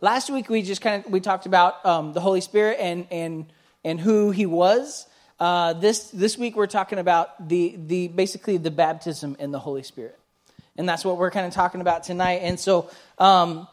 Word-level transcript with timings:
last 0.00 0.30
week 0.30 0.48
we 0.48 0.62
just 0.62 0.80
kind 0.80 1.04
of 1.04 1.10
we 1.10 1.20
talked 1.20 1.46
about 1.46 1.84
um, 1.84 2.12
the 2.12 2.20
Holy 2.20 2.40
Spirit 2.40 2.78
and 2.80 3.06
and 3.10 3.46
and 3.84 4.00
who 4.00 4.30
He 4.30 4.46
was. 4.46 5.06
Uh, 5.38 5.74
this 5.74 6.10
this 6.10 6.38
week 6.38 6.56
we're 6.56 6.66
talking 6.66 6.98
about 6.98 7.48
the 7.48 7.76
the 7.76 8.08
basically 8.08 8.56
the 8.56 8.70
baptism 8.70 9.36
in 9.38 9.50
the 9.50 9.58
Holy 9.58 9.82
Spirit, 9.82 10.18
and 10.76 10.88
that's 10.88 11.04
what 11.04 11.18
we're 11.18 11.30
kind 11.30 11.46
of 11.46 11.52
talking 11.52 11.80
about 11.80 12.04
tonight. 12.04 12.40
And 12.42 12.58
so. 12.58 12.90
Um, 13.18 13.68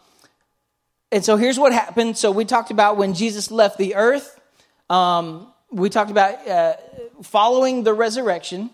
and 1.11 1.23
so 1.23 1.37
here's 1.37 1.59
what 1.59 1.73
happened. 1.73 2.17
So 2.17 2.31
we 2.31 2.43
talked 2.43 2.71
about 2.71 2.97
when 2.97 3.13
Jesus 3.13 3.51
left 3.51 3.77
the 3.77 3.93
earth. 3.93 4.41
Um, 4.89 5.53
we 5.69 5.91
talked 5.91 6.09
about 6.09 6.47
uh, 6.47 6.73
following 7.21 7.83
the 7.83 7.93
resurrection 7.93 8.71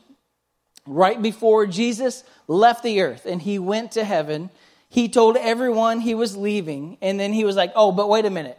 right 0.86 1.22
before 1.22 1.68
Jesus 1.68 2.24
left 2.48 2.82
the 2.82 3.02
earth 3.02 3.26
and 3.26 3.42
he 3.42 3.60
went 3.60 3.92
to 3.94 4.06
heaven. 4.06 4.50
He 4.90 5.08
told 5.08 5.38
everyone 5.38 6.02
he 6.02 6.16
was 6.16 6.36
leaving, 6.36 6.98
and 7.02 7.20
then 7.20 7.32
he 7.32 7.46
was 7.46 7.56
like, 7.56 7.72
Oh, 7.76 7.92
but 7.92 8.10
wait 8.10 8.26
a 8.26 8.30
minute. 8.30 8.58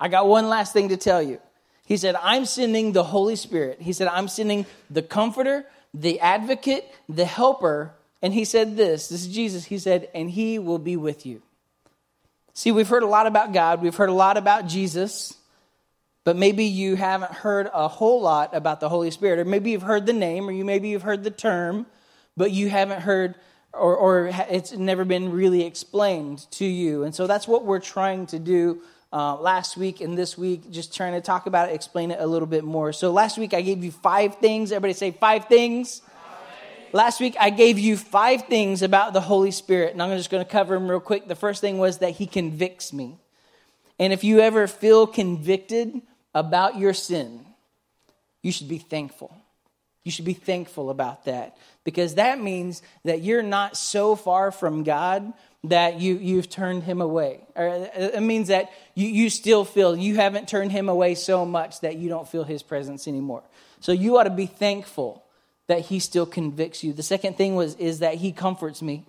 I 0.00 0.08
got 0.08 0.28
one 0.28 0.48
last 0.48 0.72
thing 0.72 0.90
to 0.90 0.96
tell 0.96 1.22
you. 1.22 1.40
He 1.84 1.96
said, 1.96 2.16
I'm 2.22 2.44
sending 2.44 2.92
the 2.92 3.04
Holy 3.04 3.36
Spirit. 3.36 3.80
He 3.80 3.92
said, 3.92 4.08
I'm 4.08 4.28
sending 4.28 4.66
the 4.90 5.02
comforter, 5.02 5.64
the 5.94 6.20
advocate, 6.20 6.84
the 7.08 7.24
helper. 7.24 7.94
And 8.20 8.34
he 8.34 8.44
said 8.44 8.76
this 8.76 9.08
this 9.08 9.22
is 9.22 9.34
Jesus. 9.34 9.64
He 9.64 9.78
said, 9.78 10.08
and 10.14 10.30
he 10.30 10.58
will 10.58 10.78
be 10.78 10.96
with 10.96 11.24
you. 11.24 11.42
See, 12.52 12.72
we've 12.72 12.88
heard 12.88 13.04
a 13.04 13.06
lot 13.06 13.26
about 13.26 13.52
God, 13.52 13.80
we've 13.80 13.94
heard 13.94 14.10
a 14.10 14.12
lot 14.12 14.36
about 14.36 14.66
Jesus, 14.66 15.34
but 16.24 16.36
maybe 16.36 16.64
you 16.64 16.96
haven't 16.96 17.32
heard 17.32 17.70
a 17.72 17.88
whole 17.88 18.20
lot 18.20 18.54
about 18.54 18.80
the 18.80 18.88
Holy 18.88 19.10
Spirit. 19.10 19.38
Or 19.38 19.44
maybe 19.44 19.70
you've 19.70 19.82
heard 19.82 20.06
the 20.06 20.12
name, 20.12 20.48
or 20.48 20.52
you 20.52 20.64
maybe 20.64 20.88
you've 20.88 21.02
heard 21.02 21.24
the 21.24 21.30
term, 21.30 21.86
but 22.36 22.50
you 22.50 22.68
haven't 22.68 23.00
heard 23.00 23.36
or, 23.72 23.96
or 23.96 24.30
it's 24.48 24.72
never 24.72 25.04
been 25.04 25.32
really 25.32 25.64
explained 25.64 26.46
to 26.52 26.64
you. 26.64 27.04
And 27.04 27.14
so 27.14 27.26
that's 27.26 27.46
what 27.46 27.64
we're 27.64 27.80
trying 27.80 28.26
to 28.28 28.38
do 28.38 28.80
uh, 29.12 29.36
last 29.36 29.76
week 29.76 30.00
and 30.00 30.16
this 30.16 30.36
week, 30.36 30.70
just 30.70 30.94
trying 30.94 31.14
to 31.14 31.20
talk 31.20 31.46
about 31.46 31.68
it, 31.70 31.74
explain 31.74 32.10
it 32.10 32.20
a 32.20 32.26
little 32.26 32.48
bit 32.48 32.64
more. 32.64 32.92
So 32.92 33.10
last 33.10 33.38
week 33.38 33.54
I 33.54 33.62
gave 33.62 33.82
you 33.82 33.90
five 33.90 34.36
things. 34.36 34.72
Everybody 34.72 34.94
say 34.94 35.10
five 35.10 35.46
things. 35.46 36.02
Last 36.92 37.20
week, 37.20 37.36
I 37.38 37.50
gave 37.50 37.78
you 37.78 37.98
five 37.98 38.44
things 38.44 38.80
about 38.80 39.12
the 39.12 39.20
Holy 39.20 39.50
Spirit, 39.50 39.92
and 39.92 40.02
I'm 40.02 40.16
just 40.16 40.30
going 40.30 40.42
to 40.42 40.50
cover 40.50 40.74
them 40.74 40.88
real 40.88 41.00
quick. 41.00 41.28
The 41.28 41.34
first 41.34 41.60
thing 41.60 41.76
was 41.76 41.98
that 41.98 42.12
He 42.12 42.26
convicts 42.26 42.94
me. 42.94 43.18
And 43.98 44.10
if 44.10 44.24
you 44.24 44.40
ever 44.40 44.66
feel 44.66 45.06
convicted 45.06 46.00
about 46.34 46.78
your 46.78 46.94
sin, 46.94 47.44
you 48.42 48.52
should 48.52 48.68
be 48.68 48.78
thankful. 48.78 49.36
You 50.08 50.12
should 50.12 50.24
be 50.24 50.32
thankful 50.32 50.88
about 50.88 51.26
that 51.26 51.58
because 51.84 52.14
that 52.14 52.40
means 52.40 52.80
that 53.04 53.20
you're 53.20 53.42
not 53.42 53.76
so 53.76 54.16
far 54.16 54.50
from 54.50 54.84
God 54.84 55.34
that 55.64 56.00
you, 56.00 56.16
you've 56.16 56.48
turned 56.48 56.84
him 56.84 57.02
away. 57.02 57.40
Or 57.54 57.68
uh, 57.68 57.72
uh, 57.72 57.88
it 58.14 58.22
means 58.22 58.48
that 58.48 58.72
you, 58.94 59.06
you 59.06 59.28
still 59.28 59.66
feel 59.66 59.94
you 59.94 60.16
haven't 60.16 60.48
turned 60.48 60.72
him 60.72 60.88
away 60.88 61.14
so 61.14 61.44
much 61.44 61.80
that 61.80 61.96
you 61.96 62.08
don't 62.08 62.26
feel 62.26 62.42
his 62.42 62.62
presence 62.62 63.06
anymore. 63.06 63.42
So 63.80 63.92
you 63.92 64.16
ought 64.16 64.22
to 64.22 64.30
be 64.30 64.46
thankful 64.46 65.26
that 65.66 65.80
he 65.80 65.98
still 65.98 66.24
convicts 66.24 66.82
you. 66.82 66.94
The 66.94 67.02
second 67.02 67.36
thing 67.36 67.54
was 67.54 67.74
is 67.74 67.98
that 67.98 68.14
he 68.14 68.32
comforts 68.32 68.80
me. 68.80 69.04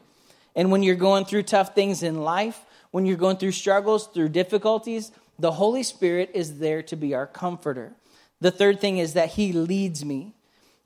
And 0.54 0.70
when 0.70 0.84
you're 0.84 0.96
going 0.96 1.24
through 1.24 1.44
tough 1.44 1.76
things 1.76 2.04
in 2.04 2.24
life, 2.24 2.60
when 2.92 3.06
you're 3.06 3.16
going 3.16 3.38
through 3.38 3.54
struggles, 3.54 4.08
through 4.08 4.30
difficulties, 4.30 5.14
the 5.40 5.54
Holy 5.54 5.84
Spirit 5.84 6.32
is 6.34 6.60
there 6.60 6.84
to 6.84 6.98
be 6.98 7.16
our 7.16 7.26
comforter. 7.26 7.94
The 8.42 8.52
third 8.52 8.82
thing 8.82 8.98
is 8.98 9.14
that 9.14 9.30
he 9.30 9.54
leads 9.54 10.04
me. 10.04 10.34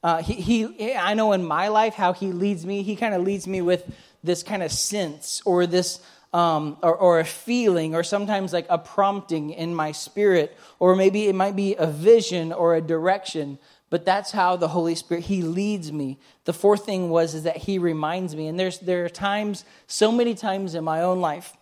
Uh, 0.03 0.21
he, 0.21 0.33
he, 0.33 0.93
I 0.95 1.13
know 1.13 1.31
in 1.31 1.43
my 1.43 1.69
life 1.69 1.93
how 1.93 2.13
he 2.13 2.31
leads 2.31 2.65
me. 2.65 2.83
He 2.83 2.95
kind 2.95 3.13
of 3.13 3.21
leads 3.21 3.47
me 3.47 3.61
with 3.61 3.89
this 4.23 4.43
kind 4.43 4.61
of 4.61 4.71
sense 4.71 5.41
or 5.45 5.65
this 5.65 5.99
um, 6.33 6.77
or, 6.81 6.95
or, 6.95 7.19
a 7.19 7.25
feeling, 7.25 7.93
or 7.93 8.01
sometimes 8.01 8.53
like 8.53 8.65
a 8.67 8.79
prompting 8.79 9.51
in 9.51 9.75
my 9.75 9.91
spirit, 9.91 10.57
or 10.79 10.95
maybe 10.95 11.27
it 11.27 11.35
might 11.35 11.55
be 11.55 11.75
a 11.75 11.85
vision 11.85 12.51
or 12.51 12.73
a 12.73 12.81
direction 12.81 13.59
but 13.93 14.05
that's 14.05 14.31
how 14.31 14.55
the 14.55 14.69
holy 14.69 14.95
spirit 14.95 15.25
he 15.25 15.43
leads 15.43 15.91
me 15.91 16.17
the 16.45 16.51
fourth 16.51 16.83
thing 16.83 17.11
was 17.11 17.35
is 17.35 17.43
that 17.43 17.57
he 17.57 17.77
reminds 17.77 18.35
me 18.35 18.47
and 18.47 18.59
there's 18.59 18.79
there 18.79 19.05
are 19.05 19.09
times 19.09 19.65
so 19.85 20.11
many 20.11 20.33
times 20.33 20.73
in 20.73 20.83
my 20.83 20.99
own 21.03 21.21
life 21.21 21.53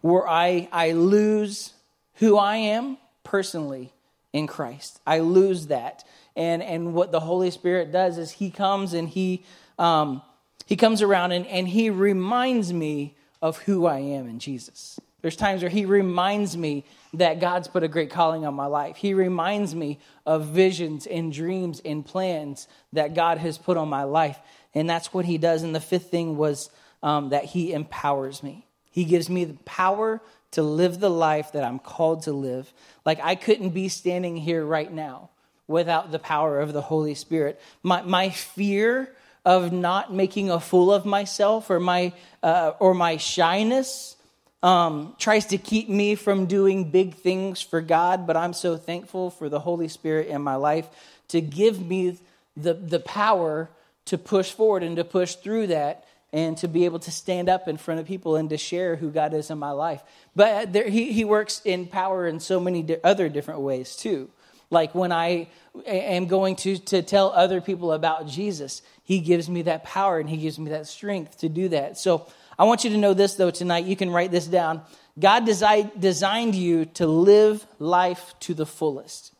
where 0.00 0.26
i 0.26 0.66
i 0.72 0.92
lose 0.92 1.74
who 2.14 2.38
i 2.38 2.56
am 2.56 2.96
personally 3.22 3.92
in 4.34 4.46
christ 4.46 5.00
i 5.06 5.20
lose 5.20 5.68
that 5.68 6.04
and 6.36 6.62
and 6.62 6.92
what 6.92 7.10
the 7.10 7.20
holy 7.20 7.50
spirit 7.50 7.90
does 7.90 8.18
is 8.18 8.32
he 8.32 8.50
comes 8.50 8.92
and 8.92 9.08
he 9.08 9.42
um 9.78 10.20
he 10.66 10.76
comes 10.76 11.00
around 11.00 11.32
and, 11.32 11.46
and 11.46 11.68
he 11.68 11.88
reminds 11.88 12.70
me 12.70 13.14
of 13.40 13.56
who 13.62 13.86
i 13.86 13.98
am 13.98 14.28
in 14.28 14.38
jesus 14.38 15.00
there's 15.24 15.36
times 15.36 15.62
where 15.62 15.70
he 15.70 15.86
reminds 15.86 16.54
me 16.54 16.84
that 17.14 17.40
God's 17.40 17.66
put 17.66 17.82
a 17.82 17.88
great 17.88 18.10
calling 18.10 18.44
on 18.44 18.52
my 18.52 18.66
life. 18.66 18.96
He 18.96 19.14
reminds 19.14 19.74
me 19.74 19.98
of 20.26 20.48
visions 20.48 21.06
and 21.06 21.32
dreams 21.32 21.80
and 21.82 22.04
plans 22.04 22.68
that 22.92 23.14
God 23.14 23.38
has 23.38 23.56
put 23.56 23.78
on 23.78 23.88
my 23.88 24.02
life. 24.02 24.38
And 24.74 24.88
that's 24.88 25.14
what 25.14 25.24
he 25.24 25.38
does. 25.38 25.62
And 25.62 25.74
the 25.74 25.80
fifth 25.80 26.10
thing 26.10 26.36
was 26.36 26.68
um, 27.02 27.30
that 27.30 27.46
he 27.46 27.72
empowers 27.72 28.42
me. 28.42 28.66
He 28.90 29.04
gives 29.04 29.30
me 29.30 29.46
the 29.46 29.54
power 29.64 30.20
to 30.54 30.62
live 30.62 31.00
the 31.00 31.10
life 31.10 31.52
that 31.52 31.64
I'm 31.64 31.78
called 31.78 32.22
to 32.24 32.32
live. 32.32 32.72
Like 33.04 33.20
I 33.22 33.34
couldn't 33.34 33.70
be 33.70 33.88
standing 33.88 34.36
here 34.36 34.64
right 34.64 34.92
now 34.92 35.30
without 35.66 36.12
the 36.12 36.18
power 36.18 36.60
of 36.60 36.72
the 36.72 36.80
Holy 36.80 37.14
Spirit. 37.14 37.60
My, 37.82 38.02
my 38.02 38.30
fear 38.30 39.12
of 39.44 39.72
not 39.72 40.12
making 40.12 40.50
a 40.50 40.60
fool 40.60 40.92
of 40.92 41.04
myself 41.04 41.70
or 41.70 41.80
my, 41.80 42.12
uh, 42.42 42.72
or 42.78 42.94
my 42.94 43.16
shyness 43.16 44.16
um, 44.62 45.14
tries 45.18 45.46
to 45.46 45.58
keep 45.58 45.88
me 45.88 46.14
from 46.14 46.46
doing 46.46 46.90
big 46.90 47.16
things 47.16 47.60
for 47.60 47.80
God, 47.80 48.26
but 48.26 48.36
I'm 48.36 48.54
so 48.54 48.76
thankful 48.76 49.30
for 49.30 49.48
the 49.48 49.60
Holy 49.60 49.88
Spirit 49.88 50.28
in 50.28 50.40
my 50.40 50.54
life 50.54 50.88
to 51.28 51.40
give 51.40 51.84
me 51.84 52.18
the, 52.56 52.74
the 52.74 53.00
power 53.00 53.68
to 54.06 54.18
push 54.18 54.52
forward 54.52 54.82
and 54.82 54.96
to 54.96 55.04
push 55.04 55.34
through 55.34 55.66
that 55.68 56.06
and 56.34 56.56
to 56.58 56.66
be 56.66 56.84
able 56.84 56.98
to 56.98 57.12
stand 57.12 57.48
up 57.48 57.68
in 57.68 57.76
front 57.76 58.00
of 58.00 58.06
people 58.06 58.34
and 58.34 58.50
to 58.50 58.58
share 58.58 58.96
who 58.96 59.08
God 59.08 59.32
is 59.34 59.50
in 59.50 59.58
my 59.58 59.70
life. 59.70 60.02
But 60.34 60.72
there, 60.72 60.88
he, 60.88 61.12
he 61.12 61.24
works 61.24 61.62
in 61.64 61.86
power 61.86 62.26
in 62.26 62.40
so 62.40 62.58
many 62.58 62.82
di- 62.82 62.96
other 63.04 63.28
different 63.28 63.60
ways 63.60 63.94
too. 63.94 64.28
Like 64.68 64.96
when 64.96 65.12
I 65.12 65.46
am 65.86 66.26
going 66.26 66.56
to, 66.56 66.76
to 66.76 67.02
tell 67.02 67.30
other 67.30 67.60
people 67.60 67.92
about 67.92 68.26
Jesus, 68.26 68.82
he 69.04 69.20
gives 69.20 69.48
me 69.48 69.62
that 69.62 69.84
power 69.84 70.18
and 70.18 70.28
he 70.28 70.38
gives 70.38 70.58
me 70.58 70.70
that 70.70 70.88
strength 70.88 71.38
to 71.38 71.48
do 71.48 71.68
that. 71.68 71.98
So 71.98 72.26
I 72.58 72.64
want 72.64 72.82
you 72.82 72.90
to 72.90 72.98
know 72.98 73.14
this, 73.14 73.34
though, 73.34 73.52
tonight. 73.52 73.84
You 73.84 73.94
can 73.94 74.10
write 74.10 74.32
this 74.32 74.48
down. 74.48 74.82
God 75.16 75.46
desi- 75.46 76.00
designed 76.00 76.56
you 76.56 76.86
to 76.86 77.06
live 77.06 77.64
life 77.78 78.34
to 78.40 78.54
the 78.54 78.66
fullest. 78.66 79.32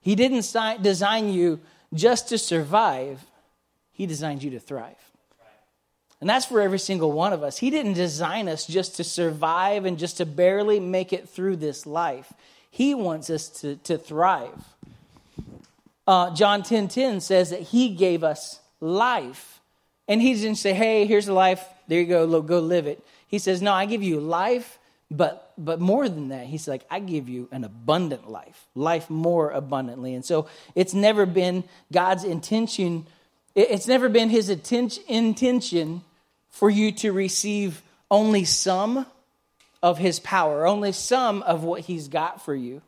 He 0.00 0.16
didn't 0.16 0.42
si- 0.42 0.78
design 0.82 1.28
you 1.28 1.60
just 1.94 2.30
to 2.30 2.38
survive, 2.38 3.24
He 3.92 4.06
designed 4.06 4.42
you 4.42 4.50
to 4.50 4.58
thrive. 4.58 5.11
And 6.22 6.30
that's 6.30 6.44
for 6.44 6.60
every 6.60 6.78
single 6.78 7.10
one 7.10 7.32
of 7.32 7.42
us. 7.42 7.58
He 7.58 7.68
didn't 7.68 7.94
design 7.94 8.48
us 8.48 8.64
just 8.64 8.94
to 8.98 9.02
survive 9.02 9.86
and 9.86 9.98
just 9.98 10.18
to 10.18 10.24
barely 10.24 10.78
make 10.78 11.12
it 11.12 11.28
through 11.28 11.56
this 11.56 11.84
life. 11.84 12.32
He 12.70 12.94
wants 12.94 13.28
us 13.28 13.48
to, 13.60 13.74
to 13.78 13.98
thrive. 13.98 14.64
Uh, 16.06 16.32
John 16.32 16.62
10 16.62 16.86
10 16.86 17.20
says 17.20 17.50
that 17.50 17.62
He 17.62 17.88
gave 17.88 18.22
us 18.22 18.60
life. 18.78 19.58
And 20.06 20.22
He 20.22 20.34
didn't 20.34 20.58
say, 20.58 20.72
hey, 20.74 21.06
here's 21.06 21.26
the 21.26 21.32
life, 21.32 21.64
there 21.88 21.98
you 21.98 22.06
go, 22.06 22.40
go 22.40 22.60
live 22.60 22.86
it. 22.86 23.04
He 23.26 23.40
says, 23.40 23.60
No, 23.60 23.72
I 23.72 23.86
give 23.86 24.04
you 24.04 24.20
life, 24.20 24.78
but 25.10 25.52
but 25.58 25.80
more 25.80 26.08
than 26.08 26.28
that, 26.28 26.46
he's 26.46 26.68
like, 26.68 26.84
I 26.88 27.00
give 27.00 27.28
you 27.28 27.48
an 27.50 27.64
abundant 27.64 28.30
life, 28.30 28.68
life 28.76 29.10
more 29.10 29.50
abundantly. 29.50 30.14
And 30.14 30.24
so 30.24 30.46
it's 30.76 30.94
never 30.94 31.26
been 31.26 31.64
God's 31.90 32.22
intention, 32.22 33.08
it's 33.56 33.88
never 33.88 34.08
been 34.08 34.30
his 34.30 34.48
intention 34.48 36.02
for 36.52 36.70
you 36.70 36.92
to 36.92 37.12
receive 37.12 37.82
only 38.10 38.44
some 38.44 39.06
of 39.82 39.98
his 39.98 40.20
power, 40.20 40.66
only 40.66 40.92
some 40.92 41.42
of 41.42 41.64
what 41.64 41.80
he's 41.80 42.06
got 42.06 42.44
for 42.44 42.54
you, 42.54 42.80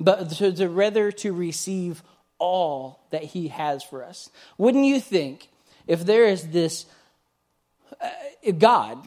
but 0.00 0.30
to, 0.30 0.52
to 0.52 0.68
rather 0.68 1.12
to 1.12 1.32
receive 1.32 2.02
all 2.38 3.00
that 3.10 3.24
he 3.24 3.48
has 3.48 3.82
for 3.82 4.02
us. 4.02 4.30
Wouldn't 4.56 4.86
you 4.86 5.00
think 5.00 5.48
if 5.86 6.06
there 6.06 6.24
is 6.24 6.48
this 6.48 6.86
uh, 8.00 8.08
God, 8.56 9.06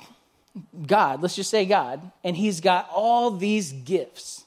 God, 0.85 1.21
let's 1.21 1.35
just 1.35 1.49
say 1.49 1.65
God, 1.65 2.11
and 2.23 2.35
He's 2.35 2.59
got 2.59 2.89
all 2.93 3.31
these 3.31 3.71
gifts 3.71 4.43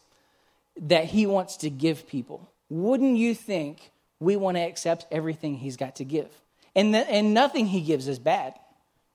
that 0.81 1.07
He 1.07 1.27
wants 1.27 1.59
to 1.59 1.71
give 1.71 2.07
people. 2.07 2.51
Wouldn't 2.69 3.17
you 3.17 3.35
think 3.35 3.91
we 4.21 4.37
want 4.37 4.57
to 4.57 4.63
accept 4.63 5.07
everything 5.11 5.57
He's 5.57 5.77
got 5.77 5.97
to 5.97 6.05
give? 6.05 6.29
And, 6.75 6.93
th- 6.93 7.07
and 7.09 7.33
nothing 7.33 7.67
He 7.67 7.81
gives 7.81 8.09
is 8.09 8.19
bad. 8.19 8.55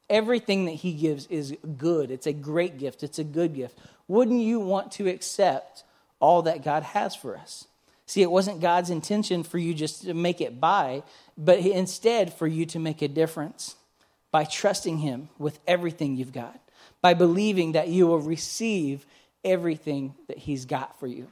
Everything 0.10 0.66
that 0.66 0.74
He 0.74 0.94
gives 0.94 1.28
is 1.28 1.56
good. 1.78 2.12
It's 2.12 2.28
a 2.28 2.34
great 2.34 2.78
gift, 2.78 3.04
it's 3.04 3.20
a 3.20 3.24
good 3.24 3.56
gift. 3.56 3.78
Wouldn't 4.08 4.42
you 4.42 4.60
want 4.60 4.92
to 4.94 5.08
accept 5.08 5.84
all 6.20 6.42
that 6.44 6.64
God 6.64 6.84
has 6.84 7.16
for 7.16 7.38
us? 7.38 7.66
See, 8.06 8.24
it 8.24 8.32
wasn't 8.32 8.60
God's 8.60 8.90
intention 8.90 9.44
for 9.44 9.60
you 9.60 9.74
just 9.76 10.02
to 10.02 10.16
make 10.16 10.42
it 10.42 10.60
by, 10.60 11.04
but 11.38 11.60
instead 11.60 12.34
for 12.34 12.48
you 12.48 12.66
to 12.66 12.80
make 12.80 13.04
a 13.04 13.08
difference 13.08 13.76
by 14.32 14.46
trusting 14.46 14.98
Him 14.98 15.30
with 15.38 15.60
everything 15.68 16.16
you've 16.16 16.34
got, 16.34 16.60
by 17.02 17.14
believing 17.14 17.74
that 17.74 17.88
you 17.88 18.08
will 18.08 18.20
receive 18.20 19.06
everything 19.44 20.16
that 20.28 20.40
He's 20.40 20.66
got 20.66 21.00
for 21.00 21.06
you. 21.06 21.28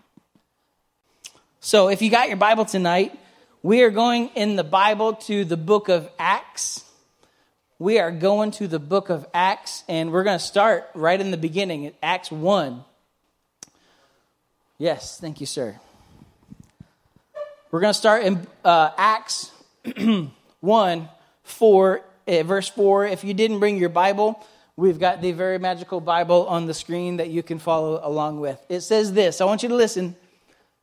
So, 1.59 1.89
if 1.89 2.01
you 2.03 2.11
got 2.11 2.27
your 2.27 2.37
Bible 2.37 2.65
tonight, 2.65 3.17
we 3.63 3.81
are 3.81 3.89
going 3.89 4.29
in 4.35 4.55
the 4.55 4.63
Bible 4.63 5.13
to 5.13 5.43
the 5.45 5.57
book 5.57 5.89
of 5.89 6.07
Acts. 6.19 6.83
We 7.79 7.99
are 7.99 8.09
going 8.09 8.49
to 8.53 8.67
the 8.67 8.79
book 8.79 9.11
of 9.11 9.27
Acts, 9.35 9.83
and 9.87 10.11
we're 10.11 10.23
going 10.23 10.39
to 10.39 10.43
start 10.43 10.89
right 10.95 11.21
in 11.21 11.29
the 11.29 11.37
beginning, 11.37 11.93
Acts 12.01 12.31
1. 12.31 12.83
Yes, 14.79 15.19
thank 15.19 15.39
you, 15.39 15.45
sir. 15.45 15.79
We're 17.69 17.81
going 17.81 17.93
to 17.93 17.99
start 17.99 18.23
in 18.23 18.47
uh, 18.65 18.89
Acts 18.97 19.51
1 20.61 21.09
4, 21.43 22.01
uh, 22.27 22.43
verse 22.43 22.67
4. 22.67 23.05
If 23.05 23.23
you 23.23 23.35
didn't 23.35 23.59
bring 23.59 23.77
your 23.77 23.89
Bible, 23.89 24.43
we've 24.75 24.99
got 24.99 25.21
the 25.21 25.31
very 25.33 25.59
magical 25.59 26.01
Bible 26.01 26.47
on 26.47 26.65
the 26.65 26.73
screen 26.73 27.17
that 27.17 27.29
you 27.29 27.43
can 27.43 27.59
follow 27.59 27.99
along 28.01 28.39
with. 28.39 28.59
It 28.69 28.81
says 28.81 29.13
this 29.13 29.39
I 29.39 29.45
want 29.45 29.61
you 29.61 29.69
to 29.69 29.75
listen. 29.75 30.15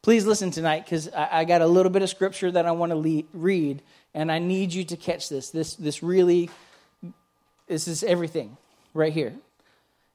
Please 0.03 0.27
listen 0.27 0.53
tonight 0.53 0.85
because 0.85 1.09
I, 1.09 1.41
I, 1.41 1.45
got 1.45 1.61
a 1.61 1.67
little 1.67 1.91
bit 1.91 2.03
of 2.03 2.11
scripture 2.11 2.53
that 2.53 2.67
I 2.67 2.71
want 2.71 2.93
to 2.93 3.25
read, 3.33 3.83
and 4.13 4.31
I 4.31 4.39
need 4.39 4.73
you 4.73 4.85
to 4.85 4.97
catch 4.97 5.29
this. 5.29 5.51
This, 5.51 5.75
this 5.75 6.01
really, 6.03 6.51
this 7.67 7.89
is 7.89 8.05
everything 8.05 8.57
right 8.93 9.13
here. 9.13 9.35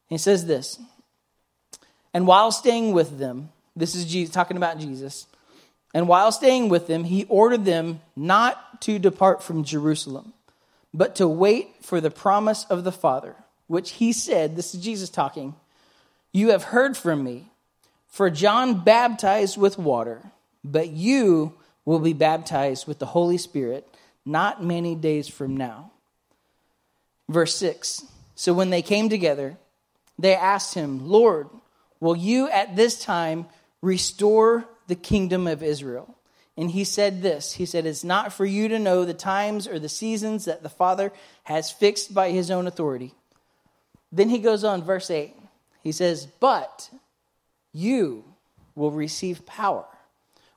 He 0.07 0.17
says 0.17 0.45
this. 0.45 0.79
And 2.13 2.25
while 2.25 2.51
staying 2.51 2.93
with 2.93 3.19
them, 3.19 3.49
this 3.75 3.95
is 3.95 4.05
Jesus, 4.05 4.33
talking 4.33 4.57
about 4.57 4.79
Jesus. 4.79 5.27
And 5.93 6.07
while 6.07 6.31
staying 6.31 6.69
with 6.69 6.87
them, 6.87 7.03
he 7.03 7.25
ordered 7.25 7.65
them 7.65 8.01
not 8.15 8.81
to 8.81 8.99
depart 8.99 9.43
from 9.43 9.63
Jerusalem, 9.63 10.33
but 10.93 11.15
to 11.15 11.27
wait 11.27 11.69
for 11.81 12.01
the 12.01 12.11
promise 12.11 12.65
of 12.65 12.83
the 12.83 12.91
Father, 12.91 13.35
which 13.67 13.91
he 13.91 14.13
said, 14.13 14.55
This 14.55 14.73
is 14.73 14.83
Jesus 14.83 15.09
talking, 15.09 15.55
You 16.31 16.49
have 16.49 16.65
heard 16.65 16.97
from 16.97 17.23
me, 17.23 17.51
for 18.07 18.29
John 18.29 18.83
baptized 18.83 19.57
with 19.57 19.77
water, 19.77 20.21
but 20.63 20.89
you 20.89 21.53
will 21.85 21.99
be 21.99 22.13
baptized 22.13 22.87
with 22.87 22.99
the 22.99 23.05
Holy 23.07 23.37
Spirit 23.37 23.87
not 24.25 24.63
many 24.63 24.95
days 24.95 25.27
from 25.27 25.57
now. 25.57 25.91
Verse 27.29 27.55
6 27.55 28.03
So 28.35 28.53
when 28.53 28.69
they 28.69 28.81
came 28.81 29.07
together, 29.07 29.57
they 30.17 30.35
asked 30.35 30.73
him, 30.73 31.07
Lord, 31.07 31.47
will 32.01 32.17
you 32.17 32.49
at 32.49 32.75
this 32.75 33.01
time 33.01 33.45
restore 33.81 34.67
the 34.87 34.95
kingdom 34.95 35.47
of 35.47 35.63
Israel. 35.63 36.15
And 36.57 36.69
he 36.69 36.83
said 36.83 37.21
this 37.21 37.53
He 37.53 37.65
said, 37.65 37.85
It's 37.85 38.03
not 38.03 38.33
for 38.33 38.45
you 38.45 38.67
to 38.67 38.79
know 38.79 39.05
the 39.05 39.13
times 39.13 39.67
or 39.67 39.79
the 39.79 39.87
seasons 39.87 40.45
that 40.45 40.63
the 40.63 40.69
Father 40.69 41.13
has 41.43 41.71
fixed 41.71 42.13
by 42.13 42.31
his 42.31 42.51
own 42.51 42.67
authority. 42.67 43.13
Then 44.11 44.29
he 44.29 44.39
goes 44.39 44.65
on, 44.65 44.83
verse 44.83 45.09
8. 45.09 45.33
He 45.81 45.93
says, 45.93 46.25
But 46.25 46.89
you 47.71 48.25
will 48.75 48.91
receive 48.91 49.45
power 49.45 49.85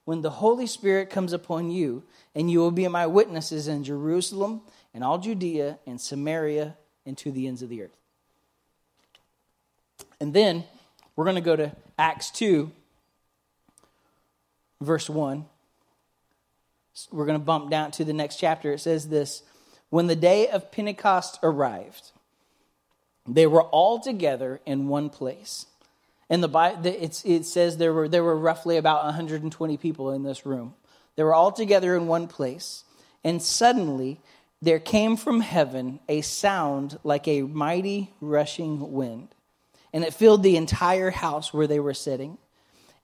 when 0.05 0.23
the 0.23 0.31
Holy 0.31 0.67
Spirit 0.67 1.11
comes 1.11 1.33
upon 1.33 1.71
you, 1.71 2.03
and 2.35 2.51
you 2.51 2.59
will 2.59 2.73
be 2.73 2.89
my 2.89 3.07
witnesses 3.07 3.69
in 3.69 3.85
Jerusalem 3.85 4.63
and 4.95 5.03
all 5.03 5.19
Judea 5.19 5.79
and 5.87 6.01
Samaria 6.01 6.77
and 7.07 7.17
to 7.19 7.31
the 7.31 7.47
ends 7.47 7.63
of 7.63 7.69
the 7.69 7.83
earth. 7.83 7.97
And 10.21 10.33
then 10.35 10.65
we're 11.17 11.25
going 11.25 11.37
to 11.37 11.41
go 11.41 11.57
to 11.57 11.73
Acts 11.99 12.31
2, 12.31 12.71
verse 14.81 15.09
1. 15.11 15.45
We're 17.11 17.27
going 17.27 17.39
to 17.39 17.45
bump 17.45 17.71
down 17.71 17.91
to 17.93 18.05
the 18.05 18.13
next 18.13 18.37
chapter. 18.37 18.73
It 18.73 18.81
says 18.81 19.09
this 19.09 19.43
When 19.91 20.07
the 20.07 20.17
day 20.17 20.49
of 20.49 20.71
Pentecost 20.71 21.39
arrived, 21.43 22.13
they 23.27 23.47
were 23.47 23.63
all 23.63 23.99
together 23.99 24.61
in 24.67 24.89
one 24.89 25.11
place. 25.11 25.67
And 26.29 26.43
the 26.43 26.83
it 26.85 27.45
says 27.45 27.77
there 27.77 27.93
were, 27.93 28.09
there 28.09 28.25
were 28.25 28.39
roughly 28.39 28.77
about 28.77 29.05
120 29.05 29.77
people 29.77 30.13
in 30.13 30.23
this 30.23 30.47
room. 30.47 30.75
They 31.17 31.25
were 31.25 31.35
all 31.35 31.53
together 31.53 31.95
in 31.97 32.07
one 32.07 32.27
place. 32.27 32.85
And 33.23 33.43
suddenly 33.43 34.21
there 34.63 34.79
came 34.79 35.17
from 35.17 35.41
heaven 35.41 35.99
a 36.09 36.21
sound 36.21 36.97
like 37.03 37.27
a 37.27 37.43
mighty 37.43 38.13
rushing 38.21 38.93
wind. 38.93 39.29
And 39.93 40.05
it 40.05 40.15
filled 40.15 40.43
the 40.43 40.57
entire 40.57 41.11
house 41.11 41.53
where 41.53 41.67
they 41.67 41.81
were 41.81 41.93
sitting 41.93 42.39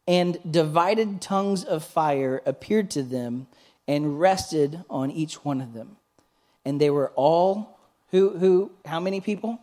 and 0.06 0.38
divided 0.50 1.20
tongues 1.20 1.64
of 1.64 1.84
fire 1.84 2.40
appeared 2.46 2.90
to 2.92 3.02
them 3.02 3.48
and 3.86 4.18
rested 4.18 4.82
on 4.88 5.10
each 5.10 5.44
one 5.44 5.60
of 5.60 5.74
them. 5.74 5.96
And 6.64 6.80
they 6.80 6.90
were 6.90 7.12
all 7.14 7.78
who 8.10 8.38
who 8.38 8.70
how 8.86 9.00
many 9.00 9.20
people? 9.20 9.58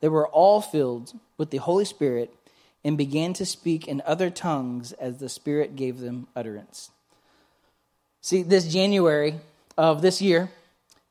They 0.00 0.08
were 0.08 0.28
all 0.28 0.60
filled 0.60 1.18
with 1.38 1.50
the 1.50 1.56
Holy 1.56 1.86
Spirit 1.86 2.34
and 2.84 2.98
began 2.98 3.32
to 3.34 3.46
speak 3.46 3.88
in 3.88 4.02
other 4.04 4.28
tongues 4.28 4.92
as 4.92 5.18
the 5.18 5.28
Spirit 5.28 5.74
gave 5.74 6.00
them 6.00 6.26
utterance. 6.36 6.90
See, 8.20 8.42
this 8.42 8.70
January 8.70 9.40
of 9.78 10.02
this 10.02 10.20
year, 10.20 10.50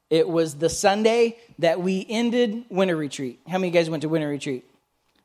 it 0.09 0.27
was 0.27 0.55
the 0.55 0.69
Sunday 0.69 1.37
that 1.59 1.81
we 1.81 2.05
ended 2.07 2.65
winter 2.69 2.95
retreat. 2.95 3.39
How 3.47 3.57
many 3.57 3.69
of 3.69 3.75
you 3.75 3.79
guys 3.79 3.89
went 3.89 4.01
to 4.01 4.09
winter 4.09 4.27
retreat? 4.27 4.65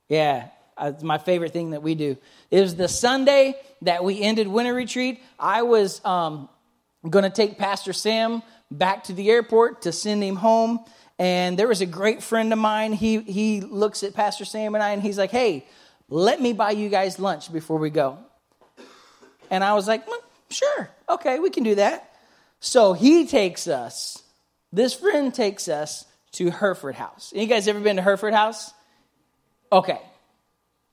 Yeah, 0.09 0.49
it's 0.81 1.03
my 1.03 1.19
favorite 1.19 1.53
thing 1.53 1.71
that 1.71 1.82
we 1.82 1.94
do. 1.94 2.17
It 2.50 2.61
was 2.61 2.77
the 2.77 2.88
Sunday 2.88 3.55
that 3.82 4.03
we 4.03 4.21
ended 4.21 4.49
winter 4.49 4.75
retreat. 4.75 5.21
I 5.38 5.62
was 5.62 6.05
um, 6.05 6.49
going 7.09 7.25
to 7.25 7.31
take 7.31 7.59
Pastor 7.59 7.93
Sam 7.93 8.43
back 8.71 9.05
to 9.05 9.12
the 9.12 9.31
airport 9.31 9.82
to 9.82 9.93
send 9.93 10.23
him 10.23 10.37
home. 10.37 10.81
And 11.19 11.59
there 11.59 11.69
was 11.69 11.83
a 11.83 11.87
great 11.87 12.23
friend 12.23 12.53
of 12.53 12.59
mine. 12.59 12.93
He, 12.93 13.21
he 13.21 13.61
looks 13.61 14.03
at 14.03 14.15
Pastor 14.15 14.44
Sam 14.44 14.75
and 14.75 14.83
I 14.83 14.91
and 14.91 15.03
he's 15.03 15.19
like, 15.19 15.31
hey, 15.31 15.67
let 16.09 16.41
me 16.41 16.53
buy 16.53 16.71
you 16.71 16.88
guys 16.88 17.19
lunch 17.19 17.53
before 17.53 17.79
we 17.79 17.91
go. 17.91 18.19
And 19.50 19.62
I 19.62 19.75
was 19.75 19.87
like, 19.87 20.06
well, 20.06 20.21
sure, 20.49 20.91
okay, 21.09 21.38
we 21.38 21.50
can 21.50 21.62
do 21.62 21.75
that. 21.75 22.15
So 22.61 22.93
he 22.93 23.26
takes 23.26 23.69
us, 23.69 24.23
this 24.72 24.94
friend 24.94 25.34
takes 25.34 25.69
us 25.69 26.05
to 26.32 26.50
Hereford 26.50 26.94
House. 26.94 27.32
Any 27.34 27.46
guys 27.46 27.67
ever 27.69 27.81
been 27.81 27.96
to 27.96 28.02
Hereford 28.02 28.34
House? 28.34 28.72
Okay. 29.72 30.00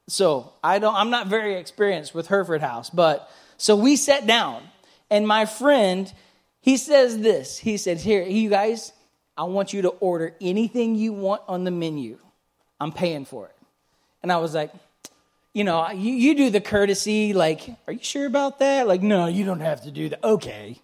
So 0.08 0.54
I 0.64 0.80
don't 0.80 0.96
I'm 0.96 1.10
not 1.10 1.28
very 1.28 1.56
experienced 1.56 2.16
with 2.16 2.28
Hereford 2.28 2.62
House, 2.62 2.90
but 2.90 3.30
so 3.58 3.76
we 3.76 3.96
sat 3.96 4.26
down 4.26 4.64
and 5.10 5.28
my 5.28 5.46
friend, 5.46 6.12
he 6.62 6.78
says 6.78 7.20
this. 7.20 7.58
He 7.58 7.78
said, 7.78 7.98
Here, 8.00 8.24
you 8.24 8.50
guys, 8.50 8.92
I 9.38 9.44
want 9.44 9.74
you 9.74 9.84
to 9.84 9.90
order 9.90 10.36
anything 10.42 10.96
you 10.96 11.14
want 11.14 11.42
on 11.48 11.64
the 11.64 11.72
menu. 11.72 12.18
I'm 12.80 12.92
paying 12.92 13.26
for 13.26 13.48
it. 13.48 13.56
And 14.22 14.32
I 14.32 14.38
was 14.38 14.54
like, 14.54 14.72
you 15.54 15.64
know, 15.64 15.90
you, 15.90 16.14
you 16.14 16.36
do 16.36 16.50
the 16.50 16.62
courtesy, 16.62 17.34
like, 17.34 17.68
are 17.88 17.94
you 17.94 18.04
sure 18.04 18.28
about 18.28 18.60
that? 18.60 18.88
Like, 18.88 19.02
no, 19.02 19.26
you 19.26 19.46
don't 19.46 19.62
have 19.62 19.84
to 19.84 19.92
do 19.92 20.10
that. 20.10 20.24
Okay. 20.24 20.80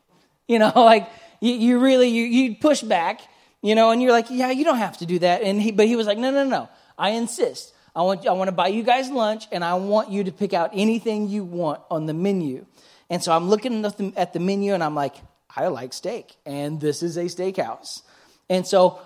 You 0.48 0.60
know, 0.60 0.72
like 0.76 1.10
you, 1.44 1.54
you 1.54 1.80
really 1.80 2.08
you 2.08 2.24
you 2.24 2.56
push 2.56 2.82
back, 2.82 3.22
you 3.62 3.76
know, 3.76 3.92
and 3.92 4.02
you're 4.02 4.12
like, 4.12 4.28
yeah, 4.30 4.52
you 4.52 4.64
don't 4.64 4.78
have 4.78 4.98
to 5.00 5.06
do 5.06 5.20
that. 5.20 5.42
And 5.42 5.62
he 5.62 5.72
but 5.72 5.88
he 5.88 5.96
was 5.96 6.08
like, 6.08 6.18
no, 6.18 6.32
no, 6.32 6.46
no. 6.46 6.70
I 6.98 7.12
insist. 7.12 7.74
I 7.96 8.02
want, 8.02 8.26
I 8.26 8.32
want 8.32 8.48
to 8.48 8.54
buy 8.54 8.68
you 8.70 8.82
guys 8.82 9.10
lunch 9.12 9.46
and 9.52 9.64
I 9.64 9.76
want 9.76 10.10
you 10.10 10.24
to 10.24 10.32
pick 10.32 10.54
out 10.54 10.72
anything 10.74 11.28
you 11.28 11.44
want 11.44 11.82
on 11.92 12.08
the 12.08 12.14
menu. 12.14 12.66
And 13.10 13.22
so 13.22 13.32
I'm 13.32 13.50
looking 13.50 13.86
at 13.86 13.98
the, 13.98 14.14
at 14.16 14.34
the 14.34 14.40
menu 14.40 14.74
and 14.74 14.84
I'm 14.84 14.96
like, 14.96 15.16
I 15.56 15.68
like 15.68 15.94
steak 15.94 16.36
and 16.46 16.82
this 16.82 17.04
is 17.04 17.18
a 17.18 17.26
steakhouse. 17.26 18.02
And 18.50 18.66
so 18.66 19.00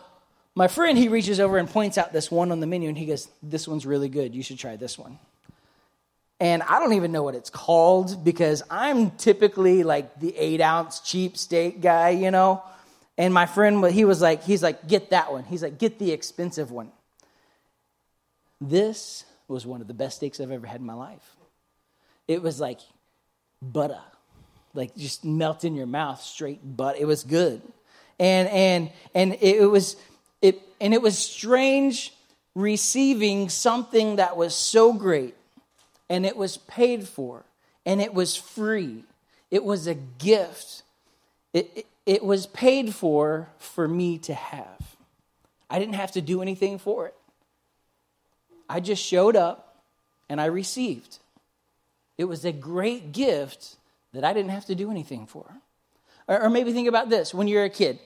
my 0.56 0.68
friend, 0.68 0.98
he 0.98 1.10
reaches 1.10 1.40
over 1.40 1.58
and 1.58 1.70
points 1.70 1.98
out 1.98 2.14
this 2.14 2.32
one 2.32 2.52
on 2.52 2.62
the 2.62 2.68
menu 2.68 2.88
and 2.88 2.98
he 2.98 3.06
goes, 3.06 3.28
This 3.44 3.68
one's 3.68 3.86
really 3.86 4.10
good. 4.10 4.34
You 4.34 4.42
should 4.42 4.58
try 4.58 4.78
this 4.78 4.98
one. 4.98 5.20
And 6.40 6.62
I 6.64 6.80
don't 6.80 6.94
even 6.94 7.12
know 7.12 7.24
what 7.24 7.34
it's 7.34 7.50
called 7.50 8.24
because 8.24 8.62
I'm 8.70 9.12
typically 9.12 9.84
like 9.84 10.20
the 10.20 10.36
eight 10.38 10.62
ounce 10.62 11.00
cheap 11.00 11.38
steak 11.38 11.82
guy, 11.82 12.10
you 12.10 12.30
know? 12.30 12.64
And 13.18 13.34
my 13.34 13.48
friend, 13.48 13.84
he 13.88 14.06
was 14.06 14.22
like, 14.22 14.44
he's 14.44 14.62
like, 14.62 14.88
get 14.88 15.10
that 15.10 15.32
one. 15.32 15.44
He's 15.44 15.64
like, 15.64 15.80
get 15.80 15.98
the 15.98 16.12
expensive 16.12 16.70
one. 16.70 16.92
This 18.62 19.24
was 19.48 19.66
one 19.66 19.82
of 19.82 19.88
the 19.88 19.94
best 19.94 20.18
steaks 20.18 20.40
I've 20.40 20.52
ever 20.52 20.68
had 20.68 20.80
in 20.80 20.86
my 20.86 20.94
life. 20.94 21.36
It 22.28 22.42
was 22.42 22.60
like 22.60 22.80
butter, 23.62 24.02
like 24.74 24.96
just 24.96 25.24
melt 25.24 25.64
in 25.64 25.76
your 25.76 25.88
mouth, 25.88 26.22
straight 26.22 26.60
butter. 26.64 26.98
It 27.00 27.06
was 27.06 27.24
good, 27.24 27.62
and 28.20 28.48
and 28.50 28.92
and 29.16 29.38
it 29.42 29.66
was 29.70 29.96
it 30.42 30.62
and 30.82 30.94
it 30.94 31.02
was 31.02 31.18
strange 31.18 32.14
receiving 32.56 33.50
something 33.50 34.18
that 34.18 34.36
was 34.36 34.56
so 34.56 34.92
great, 34.92 35.36
and 36.10 36.26
it 36.26 36.38
was 36.38 36.58
paid 36.58 37.08
for, 37.08 37.44
and 37.86 38.02
it 38.02 38.14
was 38.14 38.36
free. 38.36 39.04
It 39.52 39.64
was 39.64 39.88
a 39.88 39.96
gift. 39.96 40.84
It, 41.54 41.72
it, 41.76 41.86
it 42.06 42.24
was 42.24 42.48
paid 42.48 42.94
for 42.94 43.50
for 43.58 43.88
me 43.88 44.18
to 44.20 44.34
have. 44.34 44.96
I 45.70 45.80
didn't 45.80 45.96
have 45.96 46.12
to 46.14 46.22
do 46.22 46.42
anything 46.42 46.80
for 46.80 47.08
it. 47.08 47.14
I 48.70 48.80
just 48.80 49.04
showed 49.04 49.36
up 49.36 49.84
and 50.30 50.40
I 50.40 50.46
received. 50.46 51.20
It 52.18 52.26
was 52.26 52.46
a 52.46 52.52
great 52.52 53.12
gift 53.12 53.76
that 54.14 54.24
I 54.24 54.34
didn't 54.34 54.52
have 54.52 54.66
to 54.66 54.76
do 54.76 54.92
anything 54.92 55.26
for. 55.26 55.46
Or, 56.28 56.44
or 56.44 56.50
maybe 56.50 56.74
think 56.74 56.88
about 56.88 57.10
this 57.10 57.34
when 57.34 57.48
you're 57.48 57.64
a 57.64 57.70
kid. 57.70 58.00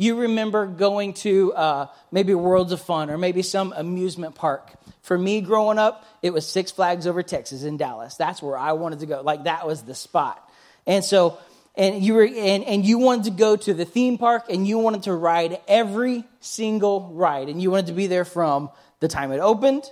You 0.00 0.20
remember 0.20 0.64
going 0.64 1.12
to 1.12 1.52
uh, 1.52 1.86
maybe 2.10 2.32
Worlds 2.32 2.72
of 2.72 2.80
Fun 2.80 3.10
or 3.10 3.18
maybe 3.18 3.42
some 3.42 3.74
amusement 3.76 4.34
park. 4.34 4.72
For 5.02 5.18
me 5.18 5.42
growing 5.42 5.78
up, 5.78 6.06
it 6.22 6.32
was 6.32 6.46
Six 6.46 6.72
Flags 6.72 7.06
over 7.06 7.22
Texas 7.22 7.64
in 7.64 7.76
Dallas. 7.76 8.16
That's 8.16 8.42
where 8.42 8.56
I 8.56 8.72
wanted 8.72 9.00
to 9.00 9.06
go. 9.06 9.20
Like 9.20 9.44
that 9.44 9.66
was 9.66 9.82
the 9.82 9.94
spot. 9.94 10.42
And 10.86 11.04
so, 11.04 11.36
and 11.74 12.02
you 12.02 12.14
were, 12.14 12.24
and, 12.24 12.64
and 12.64 12.82
you 12.82 12.96
wanted 12.96 13.24
to 13.24 13.30
go 13.32 13.56
to 13.56 13.74
the 13.74 13.84
theme 13.84 14.16
park 14.16 14.46
and 14.48 14.66
you 14.66 14.78
wanted 14.78 15.02
to 15.02 15.12
ride 15.12 15.60
every 15.68 16.24
single 16.40 17.10
ride. 17.12 17.50
And 17.50 17.60
you 17.60 17.70
wanted 17.70 17.88
to 17.88 17.92
be 17.92 18.06
there 18.06 18.24
from 18.24 18.70
the 19.00 19.08
time 19.08 19.32
it 19.32 19.40
opened 19.40 19.84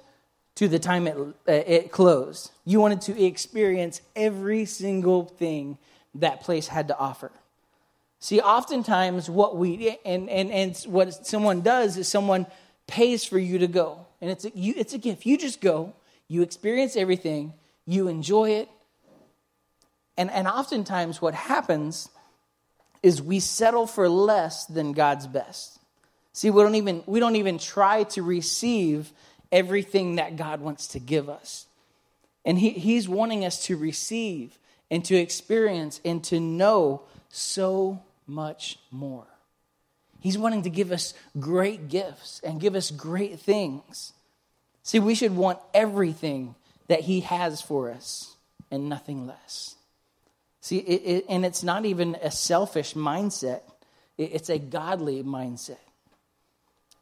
to 0.55 0.69
the 0.69 0.79
time 0.79 1.07
it, 1.07 1.19
uh, 1.19 1.53
it 1.53 1.93
closed. 1.93 2.51
You 2.65 2.81
wanted 2.81 3.03
to 3.03 3.23
experience 3.23 4.01
every 4.17 4.65
single 4.65 5.27
thing 5.27 5.77
that 6.15 6.41
place 6.41 6.67
had 6.67 6.89
to 6.89 6.97
offer. 6.97 7.31
See, 8.21 8.41
oftentimes 8.41 9.31
what 9.31 9.57
we 9.57 9.97
and 10.05 10.29
and 10.29 10.51
and 10.51 10.77
what 10.87 11.27
someone 11.27 11.61
does 11.61 11.97
is 11.97 12.09
someone 12.09 12.47
pays 12.87 13.25
for 13.25 13.39
you 13.39 13.59
to 13.59 13.69
go, 13.69 14.07
and 14.21 14.31
it's 14.31 14.45
a, 14.45 14.51
you, 14.57 14.75
it's 14.77 14.93
a 14.93 14.99
gift. 14.99 15.25
You 15.25 15.39
just 15.39 15.61
go, 15.61 15.93
you 16.27 16.43
experience 16.43 16.97
everything, 16.97 17.53
you 17.87 18.09
enjoy 18.09 18.51
it, 18.51 18.69
and 20.17 20.31
and 20.31 20.49
oftentimes 20.49 21.23
what 21.23 21.35
happens 21.35 22.09
is 23.03 23.23
we 23.23 23.39
settle 23.39 23.87
for 23.87 24.09
less 24.09 24.67
than 24.67 24.93
God's 24.93 25.29
best. 25.29 25.79
See, 26.33 26.51
we 26.51 26.63
don't 26.63 26.75
even 26.75 27.05
we 27.07 27.21
don't 27.21 27.37
even 27.37 27.59
try 27.59 28.03
to 28.05 28.23
receive 28.23 29.13
everything 29.53 30.17
that 30.17 30.37
God 30.37 30.61
wants 30.61 30.89
to 30.89 30.99
give 30.99 31.29
us. 31.29 31.67
And 32.45 32.59
he, 32.59 32.71
He's 32.71 33.09
wanting 33.09 33.45
us 33.45 33.65
to 33.67 33.77
receive 33.77 34.59
and 34.91 35.05
to 35.05 35.15
experience 35.15 36.01
and 36.05 36.23
to 36.25 36.41
know 36.41 37.03
so 37.29 38.01
much 38.29 38.79
more. 38.91 39.27
He's 40.21 40.39
wanting 40.39 40.63
to 40.63 40.71
give 40.71 40.93
us 40.93 41.15
great 41.39 41.89
gifts 41.89 42.41
and 42.45 42.61
give 42.61 42.75
us 42.75 42.91
great 42.91 43.39
things. 43.39 44.13
See, 44.83 44.99
we 44.99 45.15
should 45.15 45.37
want 45.37 45.59
everything 45.73 46.55
that 46.89 47.01
He 47.01 47.21
has 47.21 47.61
for 47.61 47.91
us 47.91 48.37
and 48.71 48.89
nothing 48.89 49.27
less. 49.27 49.77
See, 50.61 50.79
it, 50.79 51.03
it, 51.05 51.25
and 51.29 51.47
it's 51.47 51.63
not 51.63 51.85
even 51.85 52.17
a 52.23 52.31
selfish 52.31 52.95
mindset, 52.95 53.63
it, 54.17 54.31
it's 54.33 54.51
a 54.51 54.59
godly 54.59 55.23
mindset. 55.23 55.79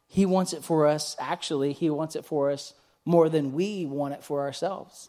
He 0.08 0.26
wants 0.26 0.52
it 0.52 0.62
for 0.62 0.86
us, 0.86 1.16
actually, 1.18 1.72
He 1.72 1.90
wants 1.90 2.16
it 2.16 2.24
for 2.24 2.50
us 2.50 2.74
more 3.04 3.28
than 3.28 3.52
we 3.52 3.86
want 3.86 4.14
it 4.14 4.22
for 4.22 4.42
ourselves. 4.42 5.08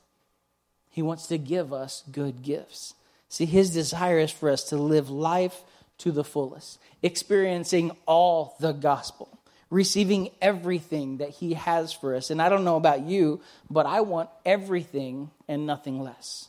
He 0.90 1.02
wants 1.02 1.28
to 1.28 1.38
give 1.38 1.74
us 1.74 2.04
good 2.12 2.42
gifts. 2.42 2.94
See, 3.30 3.46
His 3.46 3.72
desire 3.72 4.20
is 4.20 4.32
for 4.32 4.50
us 4.50 4.64
to 4.66 4.78
live 4.78 5.10
life 5.10 5.64
to 6.00 6.12
the 6.12 6.24
fullest, 6.24 6.80
experiencing 7.02 7.92
all 8.06 8.56
the 8.60 8.72
gospel, 8.72 9.30
receiving 9.70 10.30
everything 10.42 11.18
that 11.18 11.30
He 11.30 11.54
has 11.54 11.94
for 11.94 12.16
us. 12.16 12.30
And 12.30 12.42
I 12.42 12.50
don't 12.50 12.64
know 12.64 12.78
about 12.78 13.02
you, 13.02 13.42
but 13.70 13.86
I 13.86 14.02
want 14.02 14.30
everything 14.46 15.32
and 15.48 15.66
nothing 15.66 16.02
less. 16.02 16.48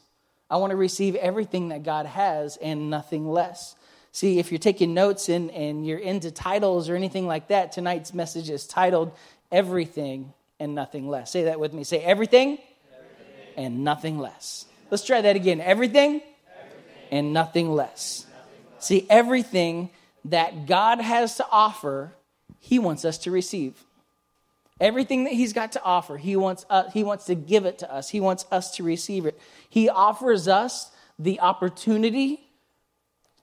I 0.51 0.57
want 0.57 0.71
to 0.71 0.77
receive 0.77 1.15
everything 1.15 1.69
that 1.71 1.83
God 1.83 2.07
has 2.07 2.57
and 2.57 2.91
nothing 2.91 3.29
less. 3.31 3.75
See, 4.13 4.39
if 4.39 4.51
you're 4.51 4.59
taking 4.59 4.95
notes 4.95 5.29
and, 5.29 5.51
and 5.51 5.87
you're 5.87 5.99
into 5.99 6.31
titles 6.31 6.89
or 6.89 6.97
anything 6.97 7.27
like 7.27 7.49
that, 7.49 7.73
tonight's 7.73 8.15
message 8.15 8.49
is 8.49 8.67
titled 8.67 9.13
Everything 9.53 10.33
and 10.59 10.75
Nothing 10.75 11.09
Less. 11.09 11.31
Say 11.31 11.45
that 11.45 11.61
with 11.61 11.73
me. 11.73 11.85
Say 11.85 11.99
everything, 11.99 12.59
everything. 12.93 13.55
and 13.57 13.85
nothing 13.85 14.19
less. 14.19 14.65
Let's 14.91 15.05
try 15.05 15.21
that 15.21 15.37
again. 15.37 15.61
Everything, 15.61 16.23
everything. 16.23 17.09
and 17.11 17.33
nothing 17.33 17.71
less. 17.71 18.25
nothing 18.25 18.25
less. 18.25 18.28
See, 18.81 19.07
everything 19.09 19.91
that 20.27 20.67
God 20.67 21.01
has 21.01 21.37
to 21.37 21.47
offer, 21.51 22.13
He 22.59 22.79
wants 22.79 23.05
us 23.05 23.19
to 23.19 23.31
receive. 23.31 23.75
Everything 24.81 25.25
that 25.25 25.33
He's 25.33 25.53
got 25.53 25.73
to 25.73 25.83
offer, 25.83 26.17
He 26.17 26.37
wants, 26.37 26.65
uh, 26.71 26.89
he 26.91 27.05
wants 27.05 27.25
to 27.27 27.35
give 27.35 27.67
it 27.67 27.79
to 27.79 27.93
us. 27.93 28.09
He 28.09 28.21
wants 28.21 28.47
us 28.51 28.77
to 28.77 28.83
receive 28.83 29.27
it. 29.27 29.39
He 29.69 29.89
offers 29.89 30.49
us 30.49 30.91
the 31.19 31.41
opportunity 31.41 32.41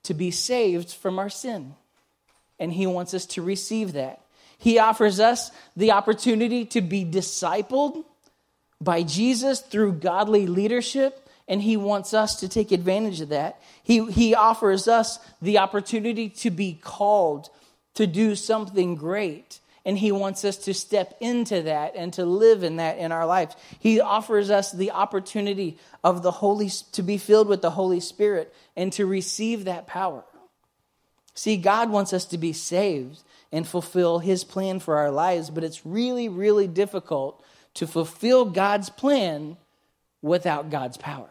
to 0.03 0.13
be 0.13 0.31
saved 0.31 0.91
from 0.91 1.19
our 1.19 1.29
sin. 1.29 1.75
And 2.59 2.71
He 2.71 2.87
wants 2.87 3.13
us 3.13 3.25
to 3.27 3.41
receive 3.41 3.93
that. 3.93 4.21
He 4.57 4.79
offers 4.79 5.19
us 5.19 5.51
the 5.75 5.91
opportunity 5.91 6.65
to 6.67 6.81
be 6.81 7.03
discipled 7.03 8.05
by 8.79 9.03
Jesus 9.03 9.59
through 9.59 9.93
godly 9.93 10.47
leadership, 10.47 11.24
and 11.47 11.61
He 11.61 11.77
wants 11.77 12.13
us 12.13 12.39
to 12.39 12.49
take 12.49 12.71
advantage 12.71 13.21
of 13.21 13.29
that. 13.29 13.61
He, 13.83 14.11
he 14.11 14.33
offers 14.35 14.87
us 14.87 15.19
the 15.41 15.57
opportunity 15.59 16.29
to 16.29 16.49
be 16.49 16.73
called 16.81 17.49
to 17.95 18.07
do 18.07 18.35
something 18.35 18.95
great 18.95 19.59
and 19.85 19.99
he 19.99 20.11
wants 20.11 20.43
us 20.43 20.57
to 20.57 20.73
step 20.73 21.15
into 21.19 21.61
that 21.61 21.93
and 21.95 22.11
to 22.13 22.25
live 22.25 22.63
in 22.63 22.77
that 22.77 22.97
in 22.97 23.11
our 23.11 23.25
lives 23.25 23.55
he 23.79 24.01
offers 24.01 24.49
us 24.49 24.71
the 24.71 24.91
opportunity 24.91 25.77
of 26.03 26.23
the 26.23 26.31
holy 26.31 26.69
to 26.91 27.03
be 27.03 27.17
filled 27.17 27.47
with 27.47 27.61
the 27.61 27.71
holy 27.71 27.99
spirit 27.99 28.53
and 28.75 28.91
to 28.93 29.05
receive 29.05 29.65
that 29.65 29.87
power. 29.87 30.23
See 31.33 31.57
god 31.57 31.89
wants 31.89 32.13
us 32.13 32.25
to 32.25 32.37
be 32.37 32.53
saved 32.53 33.21
and 33.51 33.67
fulfill 33.67 34.19
his 34.19 34.43
plan 34.43 34.79
for 34.79 34.97
our 34.97 35.11
lives 35.11 35.49
but 35.49 35.63
it's 35.63 35.85
really 35.85 36.29
really 36.29 36.67
difficult 36.67 37.43
to 37.75 37.87
fulfill 37.87 38.45
god's 38.45 38.89
plan 38.89 39.57
without 40.21 40.69
god's 40.69 40.97
power 40.97 41.29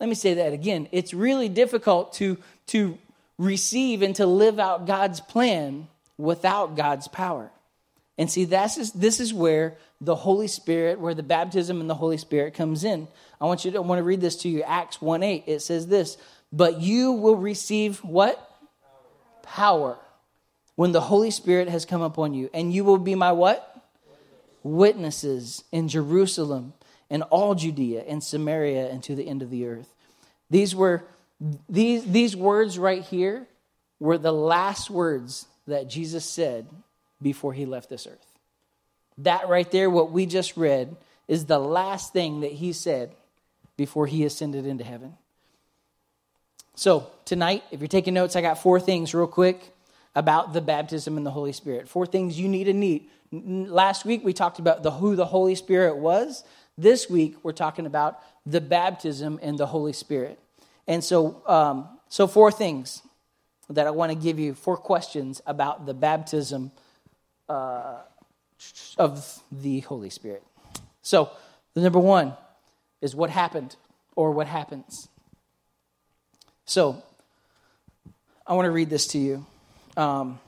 let 0.00 0.08
me 0.08 0.14
say 0.14 0.34
that 0.34 0.52
again 0.52 0.88
it's 0.90 1.14
really 1.14 1.48
difficult 1.48 2.12
to 2.14 2.36
to 2.66 2.98
receive 3.38 4.02
and 4.02 4.16
to 4.16 4.26
live 4.26 4.58
out 4.58 4.86
god's 4.86 5.20
plan 5.20 5.86
without 6.20 6.76
God's 6.76 7.08
power. 7.08 7.50
And 8.18 8.30
see, 8.30 8.44
this 8.44 8.76
is, 8.76 8.92
this 8.92 9.18
is 9.18 9.32
where 9.32 9.78
the 10.00 10.14
Holy 10.14 10.46
Spirit, 10.46 11.00
where 11.00 11.14
the 11.14 11.22
baptism 11.22 11.80
and 11.80 11.88
the 11.88 11.94
Holy 11.94 12.18
Spirit 12.18 12.54
comes 12.54 12.84
in. 12.84 13.08
I 13.40 13.46
want 13.46 13.64
you 13.64 13.70
to 13.70 13.78
I 13.78 13.80
want 13.80 13.98
to 13.98 14.02
read 14.02 14.20
this 14.20 14.36
to 14.42 14.48
you. 14.48 14.62
Acts 14.62 15.00
1 15.00 15.22
8. 15.22 15.44
It 15.46 15.60
says 15.60 15.86
this, 15.86 16.18
but 16.52 16.80
you 16.80 17.12
will 17.12 17.36
receive 17.36 17.98
what? 18.04 18.36
Power. 19.42 19.94
Power. 19.94 19.98
When 20.76 20.92
the 20.92 21.00
Holy 21.00 21.30
Spirit 21.30 21.68
has 21.68 21.84
come 21.84 22.02
upon 22.02 22.34
you. 22.34 22.50
And 22.52 22.72
you 22.72 22.84
will 22.84 22.98
be 22.98 23.14
my 23.14 23.32
what? 23.32 23.66
Witnesses 24.62 25.64
in 25.72 25.88
Jerusalem 25.88 26.74
and 27.10 27.22
all 27.24 27.54
Judea 27.54 28.04
and 28.06 28.22
Samaria 28.22 28.88
and 28.88 29.02
to 29.02 29.14
the 29.14 29.26
end 29.26 29.42
of 29.42 29.50
the 29.50 29.66
earth. 29.66 29.92
These 30.48 30.74
were 30.74 31.04
these, 31.68 32.04
these 32.04 32.36
words 32.36 32.78
right 32.78 33.02
here 33.02 33.46
were 33.98 34.18
the 34.18 34.32
last 34.32 34.90
words 34.90 35.46
that 35.66 35.88
Jesus 35.88 36.24
said 36.24 36.66
before 37.22 37.52
he 37.52 37.66
left 37.66 37.88
this 37.88 38.06
earth. 38.06 38.26
That 39.18 39.48
right 39.48 39.70
there, 39.70 39.90
what 39.90 40.10
we 40.10 40.26
just 40.26 40.56
read, 40.56 40.96
is 41.28 41.46
the 41.46 41.58
last 41.58 42.12
thing 42.12 42.40
that 42.40 42.52
he 42.52 42.72
said 42.72 43.14
before 43.76 44.06
he 44.06 44.24
ascended 44.24 44.66
into 44.66 44.84
heaven. 44.84 45.14
So, 46.74 47.10
tonight, 47.24 47.62
if 47.70 47.80
you're 47.80 47.88
taking 47.88 48.14
notes, 48.14 48.36
I 48.36 48.40
got 48.40 48.62
four 48.62 48.80
things 48.80 49.14
real 49.14 49.26
quick 49.26 49.74
about 50.14 50.52
the 50.52 50.60
baptism 50.60 51.16
in 51.16 51.24
the 51.24 51.30
Holy 51.30 51.52
Spirit. 51.52 51.88
Four 51.88 52.06
things 52.06 52.38
you 52.38 52.48
need 52.48 52.64
to 52.64 52.72
need. 52.72 53.08
Last 53.32 54.04
week, 54.04 54.24
we 54.24 54.32
talked 54.32 54.58
about 54.58 54.82
the, 54.82 54.90
who 54.90 55.14
the 55.14 55.26
Holy 55.26 55.54
Spirit 55.54 55.98
was. 55.98 56.42
This 56.80 57.10
week, 57.10 57.36
we're 57.42 57.52
talking 57.52 57.84
about 57.84 58.20
the 58.46 58.58
baptism 58.58 59.38
in 59.42 59.56
the 59.56 59.66
Holy 59.66 59.92
Spirit. 59.92 60.38
And 60.86 61.04
so, 61.04 61.42
um, 61.46 61.86
so 62.08 62.26
four 62.26 62.50
things 62.50 63.02
that 63.68 63.86
I 63.86 63.90
want 63.90 64.12
to 64.12 64.16
give 64.16 64.38
you 64.38 64.54
four 64.54 64.78
questions 64.78 65.42
about 65.44 65.84
the 65.84 65.92
baptism 65.92 66.70
uh, 67.50 67.98
of 68.96 69.42
the 69.52 69.80
Holy 69.80 70.08
Spirit. 70.08 70.42
So, 71.02 71.30
the 71.74 71.82
number 71.82 71.98
one 71.98 72.32
is 73.02 73.14
what 73.14 73.28
happened 73.28 73.76
or 74.16 74.30
what 74.30 74.46
happens. 74.46 75.10
So, 76.64 77.02
I 78.46 78.54
want 78.54 78.64
to 78.64 78.70
read 78.70 78.88
this 78.88 79.06
to 79.08 79.18
you. 79.18 79.44
Um, 79.98 80.40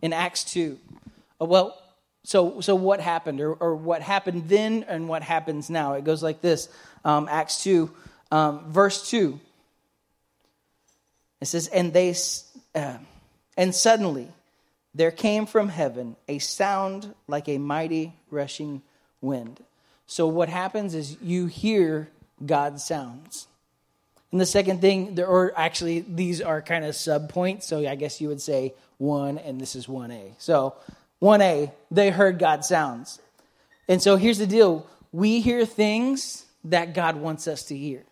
in 0.00 0.12
Acts 0.12 0.44
2. 0.44 0.78
Uh, 1.40 1.44
well, 1.46 1.82
so, 2.26 2.60
so 2.60 2.74
what 2.74 2.98
happened, 2.98 3.40
or, 3.40 3.52
or 3.52 3.76
what 3.76 4.02
happened 4.02 4.48
then 4.48 4.84
and 4.88 5.08
what 5.08 5.22
happens 5.22 5.70
now? 5.70 5.92
It 5.92 6.02
goes 6.02 6.24
like 6.24 6.40
this 6.40 6.68
um, 7.04 7.28
Acts 7.30 7.62
2, 7.62 7.88
um, 8.32 8.72
verse 8.72 9.08
2. 9.08 9.38
It 11.40 11.44
says, 11.44 11.68
and 11.68 11.92
they, 11.92 12.16
uh, 12.74 12.98
and 13.56 13.72
suddenly 13.72 14.26
there 14.92 15.12
came 15.12 15.46
from 15.46 15.68
heaven 15.68 16.16
a 16.26 16.40
sound 16.40 17.14
like 17.28 17.48
a 17.48 17.58
mighty 17.58 18.12
rushing 18.28 18.82
wind. 19.20 19.62
So 20.08 20.26
what 20.26 20.48
happens 20.48 20.96
is 20.96 21.16
you 21.22 21.46
hear 21.46 22.08
God's 22.44 22.84
sounds. 22.84 23.46
And 24.32 24.40
the 24.40 24.46
second 24.46 24.80
thing, 24.80 25.14
there 25.14 25.28
are 25.28 25.52
actually 25.56 26.00
these 26.00 26.40
are 26.40 26.60
kind 26.60 26.84
of 26.84 26.96
sub 26.96 27.28
points. 27.28 27.68
So 27.68 27.88
I 27.88 27.94
guess 27.94 28.20
you 28.20 28.26
would 28.26 28.40
say 28.40 28.74
one, 28.98 29.38
and 29.38 29.60
this 29.60 29.76
is 29.76 29.88
one 29.88 30.10
A. 30.10 30.34
So 30.38 30.74
one 31.18 31.40
A, 31.40 31.72
they 31.90 32.10
heard 32.10 32.38
God's 32.38 32.68
sounds. 32.68 33.20
And 33.88 34.02
so 34.02 34.16
here's 34.16 34.38
the 34.38 34.46
deal: 34.46 34.86
we 35.12 35.40
hear 35.40 35.64
things 35.64 36.44
that 36.64 36.94
God 36.94 37.16
wants 37.16 37.46
us 37.46 37.64
to 37.64 37.76
hear 37.76 38.04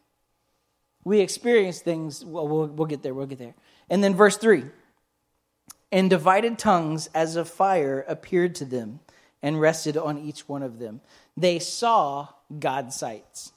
we 1.04 1.20
experience 1.20 1.80
things 1.80 2.24
well, 2.24 2.48
we'll, 2.48 2.66
we'll 2.66 2.86
get 2.86 3.02
there 3.02 3.14
we'll 3.14 3.26
get 3.26 3.38
there 3.38 3.54
And 3.88 4.02
then 4.02 4.14
verse 4.14 4.36
3 4.36 4.64
And 5.92 6.10
divided 6.10 6.58
tongues 6.58 7.08
as 7.14 7.36
of 7.36 7.48
fire 7.48 8.04
appeared 8.08 8.56
to 8.56 8.64
them 8.64 9.00
and 9.42 9.60
rested 9.60 9.96
on 9.96 10.18
each 10.18 10.48
one 10.48 10.62
of 10.62 10.78
them. 10.78 11.02
They 11.36 11.58
saw 11.58 12.28
God's 12.58 12.96
sights. 12.96 13.52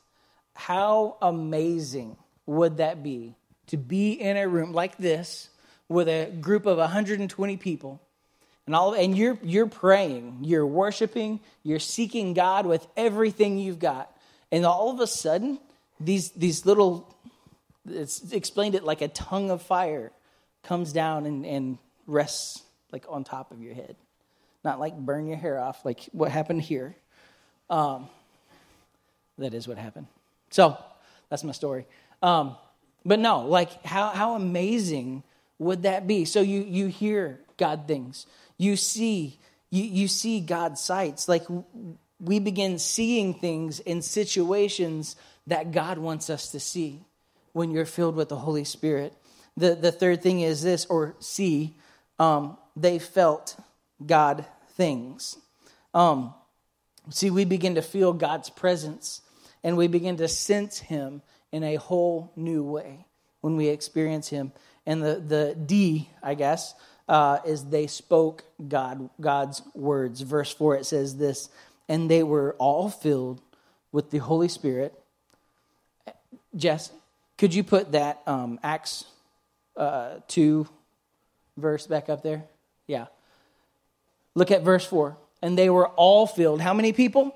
How 0.54 1.18
amazing 1.22 2.18
would 2.46 2.78
that 2.78 3.04
be 3.04 3.36
to 3.68 3.78
be 3.78 4.12
in 4.12 4.36
a 4.36 4.48
room 4.48 4.74
like 4.74 4.98
this 4.98 5.50
with 5.88 6.10
a 6.10 6.30
group 6.42 6.66
of 6.66 6.78
120 6.78 7.58
people 7.58 8.02
and 8.68 8.76
all 8.76 8.94
and 8.94 9.18
you're 9.18 9.40
you're 9.42 9.68
praying, 9.68 10.40
you're 10.42 10.68
worshiping, 10.68 11.40
you're 11.64 11.80
seeking 11.80 12.34
God 12.34 12.68
with 12.68 12.86
everything 12.96 13.58
you've 13.58 13.80
got. 13.80 14.16
And 14.52 14.66
all 14.66 14.92
of 14.92 15.00
a 15.00 15.08
sudden, 15.08 15.60
these 16.00 16.30
these 16.32 16.66
little 16.66 17.16
it's 17.90 18.32
explained 18.32 18.76
it 18.76 18.84
like 18.84 19.02
a 19.02 19.08
tongue 19.08 19.50
of 19.50 19.62
fire 19.62 20.12
comes 20.64 20.92
down 20.92 21.26
and, 21.26 21.46
and 21.46 21.78
rests 22.06 22.62
like 22.92 23.06
on 23.10 23.24
top 23.24 23.52
of 23.52 23.62
your 23.62 23.74
head. 23.74 23.96
Not 24.64 24.80
like 24.80 24.98
burn 24.98 25.28
your 25.28 25.38
hair 25.38 25.60
off, 25.60 25.86
like 25.86 26.04
what 26.12 26.30
happened 26.30 26.62
here. 26.62 26.96
Um, 27.70 28.10
that 29.38 29.54
is 29.54 29.68
what 29.68 29.78
happened. 29.78 30.08
So 30.50 30.78
that's 31.30 31.44
my 31.44 31.52
story. 31.52 31.86
Um, 32.22 32.56
but 33.06 33.20
no, 33.20 33.42
like 33.42 33.86
how, 33.86 34.10
how 34.10 34.36
amazing 34.36 35.24
would 35.60 35.84
that 35.84 36.08
be? 36.08 36.26
So 36.26 36.42
you, 36.42 36.64
you 36.64 36.88
hear 36.88 37.40
God 37.58 37.88
things, 37.88 38.26
you 38.58 38.76
see, 38.76 39.40
you, 39.70 39.84
you 39.84 40.08
see 40.08 40.40
God's 40.40 40.82
sights. 40.82 41.28
Like 41.28 41.44
we 42.20 42.40
begin 42.40 42.80
seeing 42.80 43.34
things 43.34 43.80
in 43.80 44.02
situations 44.02 45.16
that 45.48 45.72
God 45.72 45.98
wants 45.98 46.30
us 46.30 46.52
to 46.52 46.60
see 46.60 47.02
when 47.54 47.72
you're 47.72 47.86
filled 47.86 48.16
with 48.16 48.30
the 48.30 48.38
Holy 48.38 48.64
Spirit. 48.64 49.14
The, 49.56 49.76
the 49.76 49.92
third 49.92 50.22
thing 50.22 50.42
is 50.42 50.62
this, 50.62 50.86
or 50.86 51.16
see, 51.20 51.76
um, 52.20 52.58
they 52.76 53.00
felt 53.00 53.60
God 54.06 54.46
things. 54.72 55.38
Um, 55.94 56.34
see, 57.10 57.32
we 57.32 57.46
begin 57.46 57.76
to 57.76 57.82
feel 57.82 58.14
God's 58.14 58.50
presence 58.50 59.22
and 59.64 59.78
we 59.78 59.88
begin 59.88 60.18
to 60.18 60.28
sense 60.28 60.80
Him 60.80 61.22
in 61.52 61.64
a 61.64 61.76
whole 61.76 62.32
new 62.36 62.64
way 62.64 63.06
when 63.42 63.58
we 63.58 63.68
experience 63.68 64.28
Him. 64.28 64.52
And 64.86 65.02
the, 65.02 65.16
the 65.16 65.56
D, 65.56 66.10
I 66.22 66.36
guess, 66.36 66.74
uh, 67.08 67.40
is 67.46 67.66
they 67.66 67.88
spoke 67.88 68.44
God 68.68 69.10
God's 69.20 69.62
words. 69.74 70.22
Verse 70.22 70.54
four 70.54 70.76
it 70.76 70.86
says 70.86 71.18
this, 71.18 71.50
and 71.88 72.10
they 72.10 72.24
were 72.24 72.56
all 72.60 72.90
filled 72.90 73.42
with 73.92 74.12
the 74.12 74.18
Holy 74.18 74.48
Spirit. 74.48 74.94
Jess, 76.56 76.92
could 77.38 77.54
you 77.54 77.64
put 77.64 77.92
that 77.92 78.22
um, 78.26 78.60
Acts 78.64 79.06
uh, 79.76 80.16
two 80.28 80.68
verse 81.56 81.88
back 81.88 82.10
up 82.10 82.24
there? 82.24 82.44
Yeah. 82.88 83.08
Look 84.36 84.52
at 84.52 84.64
verse 84.64 84.86
four, 84.86 85.18
and 85.42 85.58
they 85.58 85.70
were 85.70 85.88
all 85.90 86.28
filled. 86.28 86.62
How 86.62 86.74
many 86.74 86.94
people? 86.94 87.36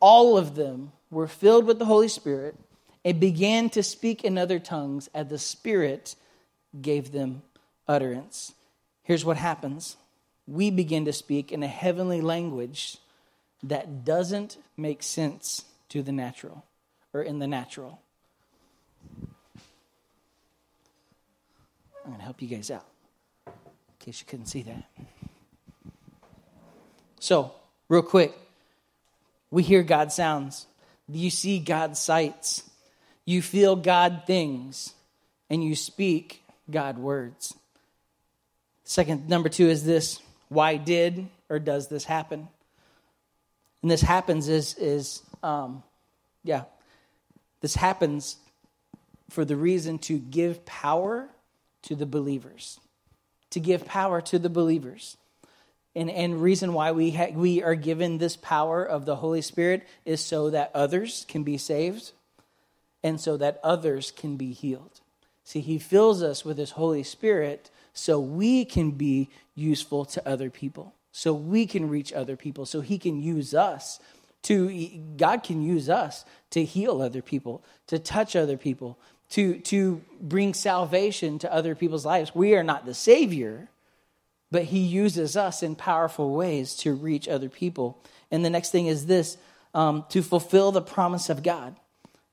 All 0.00 0.36
of 0.36 0.54
them 0.54 0.92
were 1.10 1.28
filled 1.28 1.66
with 1.66 1.78
the 1.78 1.84
Holy 1.86 2.08
Spirit 2.08 2.56
and 3.04 3.20
began 3.20 3.70
to 3.70 3.82
speak 3.82 4.24
in 4.24 4.36
other 4.36 4.58
tongues 4.58 5.08
as 5.14 5.28
the 5.28 5.38
Spirit 5.38 6.16
gave 6.80 7.12
them 7.12 7.42
utterance. 7.86 8.52
Here's 9.02 9.24
what 9.24 9.36
happens 9.36 9.96
we 10.46 10.70
begin 10.70 11.06
to 11.06 11.12
speak 11.12 11.52
in 11.52 11.62
a 11.62 11.68
heavenly 11.68 12.20
language 12.20 12.98
that 13.62 14.04
doesn't 14.04 14.58
make 14.76 15.02
sense 15.02 15.64
to 15.88 16.02
the 16.02 16.12
natural 16.12 16.64
or 17.14 17.22
in 17.22 17.38
the 17.38 17.46
natural. 17.46 18.00
I'm 22.04 22.10
going 22.10 22.18
to 22.18 22.24
help 22.24 22.42
you 22.42 22.48
guys 22.48 22.70
out 22.70 22.84
in 23.46 23.52
case 23.98 24.20
you 24.20 24.26
couldn't 24.26 24.46
see 24.46 24.62
that. 24.62 24.84
So, 27.20 27.54
real 27.88 28.02
quick, 28.02 28.34
we 29.50 29.62
hear 29.62 29.82
God 29.82 30.12
sounds. 30.12 30.66
You 31.08 31.30
see 31.30 31.58
God 31.58 31.96
sights. 31.96 32.68
You 33.24 33.40
feel 33.40 33.76
God 33.76 34.24
things. 34.26 34.92
And 35.48 35.64
you 35.64 35.74
speak 35.74 36.42
God 36.70 36.98
words. 36.98 37.54
Second, 38.84 39.28
number 39.28 39.48
two 39.48 39.68
is 39.68 39.84
this 39.84 40.20
why 40.48 40.76
did 40.76 41.26
or 41.48 41.58
does 41.58 41.88
this 41.88 42.04
happen? 42.04 42.48
And 43.82 43.90
this 43.90 44.02
happens 44.02 44.48
is, 44.48 44.74
is 44.78 45.22
um, 45.42 45.82
yeah, 46.42 46.64
this 47.60 47.74
happens 47.74 48.36
for 49.30 49.44
the 49.44 49.56
reason 49.56 49.98
to 49.98 50.18
give 50.18 50.64
power 50.64 51.28
to 51.82 51.94
the 51.94 52.06
believers. 52.06 52.78
To 53.50 53.60
give 53.60 53.84
power 53.86 54.20
to 54.22 54.38
the 54.38 54.48
believers. 54.48 55.16
And, 55.96 56.10
and 56.10 56.42
reason 56.42 56.72
why 56.72 56.92
we, 56.92 57.10
ha- 57.12 57.32
we 57.32 57.62
are 57.62 57.74
given 57.74 58.18
this 58.18 58.36
power 58.36 58.84
of 58.84 59.04
the 59.04 59.16
Holy 59.16 59.42
Spirit 59.42 59.86
is 60.04 60.20
so 60.20 60.50
that 60.50 60.70
others 60.74 61.24
can 61.28 61.42
be 61.42 61.56
saved 61.56 62.12
and 63.02 63.20
so 63.20 63.36
that 63.36 63.60
others 63.62 64.10
can 64.10 64.36
be 64.36 64.52
healed. 64.52 65.00
See, 65.44 65.60
He 65.60 65.78
fills 65.78 66.22
us 66.22 66.44
with 66.44 66.58
His 66.58 66.72
Holy 66.72 67.02
Spirit 67.02 67.70
so 67.94 68.20
we 68.20 68.64
can 68.64 68.90
be 68.90 69.30
useful 69.54 70.04
to 70.04 70.28
other 70.28 70.50
people, 70.50 70.94
so 71.12 71.32
we 71.32 71.66
can 71.66 71.88
reach 71.88 72.12
other 72.12 72.36
people, 72.36 72.66
so 72.66 72.80
He 72.80 72.98
can 72.98 73.22
use 73.22 73.54
us 73.54 74.00
to, 74.42 74.88
God 75.16 75.42
can 75.42 75.62
use 75.62 75.88
us 75.88 76.24
to 76.50 76.64
heal 76.64 77.00
other 77.00 77.22
people, 77.22 77.62
to 77.86 77.98
touch 77.98 78.36
other 78.36 78.56
people, 78.56 78.98
to, 79.30 79.58
to 79.60 80.02
bring 80.20 80.52
salvation 80.52 81.38
to 81.38 81.52
other 81.52 81.74
people's 81.74 82.04
lives. 82.04 82.34
We 82.34 82.54
are 82.54 82.62
not 82.62 82.84
the 82.84 82.94
Savior, 82.94 83.68
but 84.50 84.64
He 84.64 84.80
uses 84.80 85.36
us 85.36 85.62
in 85.62 85.76
powerful 85.76 86.34
ways 86.34 86.76
to 86.76 86.94
reach 86.94 87.26
other 87.26 87.48
people. 87.48 87.98
And 88.30 88.44
the 88.44 88.50
next 88.50 88.70
thing 88.70 88.86
is 88.86 89.06
this 89.06 89.38
um, 89.72 90.04
to 90.10 90.22
fulfill 90.22 90.72
the 90.72 90.82
promise 90.82 91.30
of 91.30 91.42
God. 91.42 91.76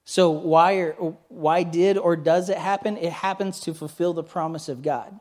So, 0.04 0.32
why, 0.32 0.90
why 1.30 1.64
did 1.64 1.98
or 1.98 2.16
does 2.16 2.50
it 2.50 2.58
happen? 2.58 2.98
It 2.98 3.14
happens 3.14 3.62
to 3.62 3.74
fulfill 3.74 4.14
the 4.14 4.24
promise 4.24 4.68
of 4.68 4.82
God. 4.82 5.20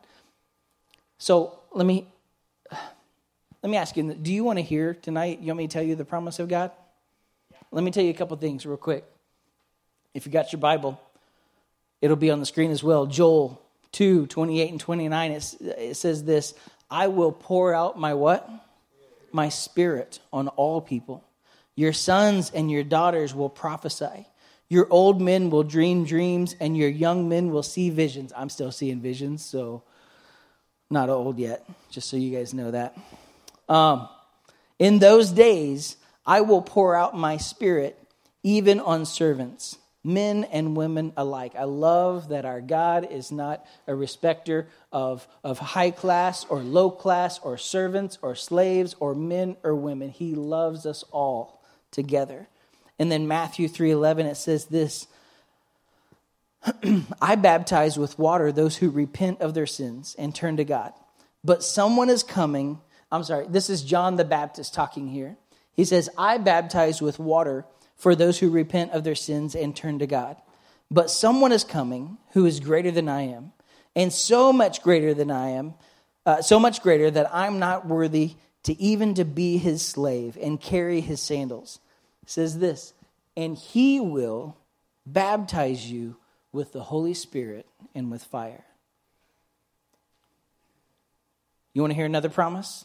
So 1.21 1.59
let 1.73 1.87
me 1.87 2.07
let 3.63 3.71
me 3.71 3.77
ask 3.77 3.95
you: 3.97 4.15
Do 4.15 4.33
you 4.33 4.43
want 4.43 4.59
to 4.59 4.63
hear 4.63 4.95
tonight? 4.95 5.41
You 5.41 5.49
want 5.49 5.59
me 5.59 5.69
to 5.69 5.73
tell 5.73 5.83
you 5.83 5.95
the 5.95 6.05
promise 6.05 6.39
of 6.39 6.49
God? 6.49 6.73
Yeah. 7.53 7.59
Let 7.71 7.85
me 7.85 7.91
tell 7.91 8.03
you 8.03 8.11
a 8.11 8.15
couple 8.15 8.37
things 8.39 8.65
real 8.65 8.79
quick. 8.79 9.05
If 10.15 10.25
you 10.25 10.33
got 10.33 10.51
your 10.51 10.61
Bible, 10.61 10.99
it'll 12.01 12.17
be 12.17 12.31
on 12.31 12.41
the 12.41 12.47
screen 12.47 12.71
as 12.71 12.83
well. 12.83 13.05
Joel 13.05 13.61
2, 13.93 14.29
28 14.29 14.71
and 14.71 14.81
29, 14.81 15.33
it 15.33 15.97
says 15.97 16.25
this 16.25 16.55
I 16.91 17.09
will 17.09 17.33
pour 17.33 17.75
out 17.75 17.99
my 17.99 18.15
what? 18.15 18.49
My 19.31 19.51
spirit 19.51 20.21
on 20.33 20.49
all 20.49 20.81
people. 20.81 21.23
Your 21.77 21.93
sons 21.93 22.51
and 22.51 22.71
your 22.71 22.83
daughters 22.83 23.35
will 23.35 23.51
prophesy. 23.51 24.27
Your 24.71 24.87
old 24.89 25.21
men 25.21 25.51
will 25.51 25.65
dream 25.65 26.05
dreams, 26.05 26.57
and 26.61 26.77
your 26.77 26.89
young 26.89 27.29
men 27.29 27.51
will 27.51 27.63
see 27.63 27.91
visions. 27.91 28.33
I'm 28.35 28.49
still 28.49 28.73
seeing 28.73 29.01
visions, 29.01 29.45
so 29.45 29.83
not 30.91 31.09
old 31.09 31.39
yet, 31.39 31.65
just 31.91 32.11
so 32.11 32.17
you 32.17 32.37
guys 32.37 32.53
know 32.53 32.71
that. 32.73 32.97
Um, 33.69 34.09
in 34.79 34.99
those 34.99 35.31
days, 35.31 35.97
I 36.27 36.41
will 36.41 36.63
pour 36.63 36.97
out 36.97 37.17
my 37.17 37.37
spirit 37.37 37.97
even 38.43 38.81
on 38.81 39.05
servants, 39.05 39.79
men 40.03 40.45
and 40.45 40.77
women 40.77 41.13
alike. 41.17 41.53
I 41.57 41.65
love 41.65 42.29
that 42.29 42.45
our 42.45 42.61
God 42.61 43.07
is 43.11 43.31
not 43.31 43.65
a 43.87 43.95
respecter 43.95 44.67
of, 44.91 45.27
of 45.45 45.59
high 45.59 45.91
class 45.91 46.45
or 46.49 46.61
low 46.61 46.91
class 46.91 47.39
or 47.41 47.59
servants 47.59 48.19
or 48.23 48.35
slaves 48.35 48.97
or 48.99 49.15
men 49.15 49.57
or 49.63 49.75
women. 49.75 50.11
He 50.11 50.35
loves 50.35 50.87
us 50.87 51.05
all 51.13 51.63
together. 51.91 52.49
And 52.99 53.11
then 53.11 53.29
Matthew 53.29 53.69
3:11 53.69 54.27
it 54.27 54.37
says 54.37 54.67
this 54.67 55.07
I 57.23 57.37
baptize 57.37 57.99
with 57.99 58.19
water 58.19 58.53
those 58.53 58.77
who 58.77 58.91
repent 58.91 59.41
of 59.41 59.55
their 59.55 59.67
sins 59.67 60.15
and 60.19 60.35
turn 60.35 60.57
to 60.59 60.65
God. 60.65 60.93
But 61.43 61.65
someone 61.65 62.11
is 62.11 62.23
coming. 62.23 62.81
I'm 63.11 63.25
sorry, 63.25 63.47
this 63.49 63.71
is 63.71 63.83
John 63.83 64.17
the 64.17 64.25
Baptist 64.25 64.75
talking 64.75 65.09
here. 65.09 65.37
He 65.73 65.85
says, 65.85 66.11
I 66.19 66.39
baptize 66.39 67.01
with 67.01 67.19
water 67.19 67.65
for 67.97 68.15
those 68.15 68.39
who 68.39 68.51
repent 68.51 68.93
of 68.93 69.05
their 69.05 69.15
sins 69.15 69.55
and 69.55 69.75
turn 69.75 69.99
to 70.01 70.07
God. 70.07 70.37
But 70.91 71.11
someone 71.11 71.53
is 71.53 71.65
coming 71.65 72.19
who 72.33 72.47
is 72.47 72.61
greater 72.61 72.91
than 72.91 73.09
I 73.09 73.23
am, 73.23 73.53
and 73.95 74.13
so 74.13 74.53
much 74.53 74.83
greater 74.83 75.15
than 75.15 75.31
I 75.31 75.51
am, 75.51 75.75
uh, 76.27 76.43
so 76.43 76.59
much 76.59 76.83
greater 76.83 77.11
that 77.11 77.35
I'm 77.35 77.59
not 77.59 77.87
worthy 77.87 78.35
to 78.65 78.79
even 78.81 79.15
to 79.15 79.25
be 79.25 79.57
his 79.59 79.85
slave 79.85 80.37
and 80.41 80.61
carry 80.61 81.01
his 81.01 81.23
sandals. 81.23 81.79
says 82.27 82.59
this, 82.59 82.93
and 83.37 83.57
he 83.57 84.01
will 84.01 84.57
baptize 85.07 85.91
you 85.91 86.17
with 86.53 86.73
the 86.73 86.85
Holy 86.85 87.15
Spirit 87.15 87.67
and 87.95 88.11
with 88.11 88.25
fire. 88.25 88.65
You 91.73 91.83
want 91.83 91.93
to 91.93 91.97
hear 91.97 92.07
another 92.07 92.29
promise? 92.29 92.85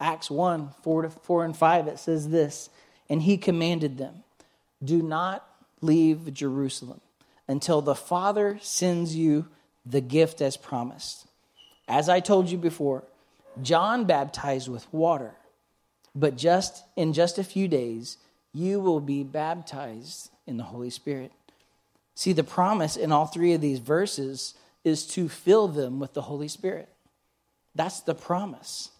Acts 0.00 0.30
1 0.30 0.70
4, 0.82 1.02
to 1.02 1.10
4 1.10 1.44
and 1.44 1.56
5, 1.56 1.88
it 1.88 1.98
says 1.98 2.28
this 2.28 2.70
And 3.08 3.22
he 3.22 3.36
commanded 3.36 3.98
them, 3.98 4.24
Do 4.82 5.02
not 5.02 5.46
leave 5.80 6.32
Jerusalem 6.32 7.00
until 7.46 7.82
the 7.82 7.94
Father 7.94 8.58
sends 8.62 9.14
you 9.14 9.48
the 9.86 10.00
gift 10.00 10.40
as 10.40 10.56
promised. 10.56 11.26
As 11.88 12.08
I 12.08 12.20
told 12.20 12.50
you 12.50 12.58
before, 12.58 13.04
John 13.62 14.04
baptized 14.04 14.68
with 14.68 14.92
water, 14.92 15.34
but 16.14 16.36
just 16.36 16.84
in 16.96 17.12
just 17.12 17.38
a 17.38 17.44
few 17.44 17.68
days 17.68 18.18
you 18.52 18.80
will 18.80 19.00
be 19.00 19.22
baptized 19.22 20.30
in 20.46 20.56
the 20.56 20.64
Holy 20.64 20.90
Spirit. 20.90 21.32
See, 22.14 22.32
the 22.32 22.44
promise 22.44 22.96
in 22.96 23.12
all 23.12 23.26
three 23.26 23.52
of 23.52 23.60
these 23.60 23.78
verses 23.78 24.54
is 24.84 25.06
to 25.08 25.28
fill 25.28 25.68
them 25.68 26.00
with 26.00 26.14
the 26.14 26.22
Holy 26.22 26.48
Spirit. 26.48 26.88
That's 27.74 28.00
the 28.00 28.14
promise. 28.14 28.90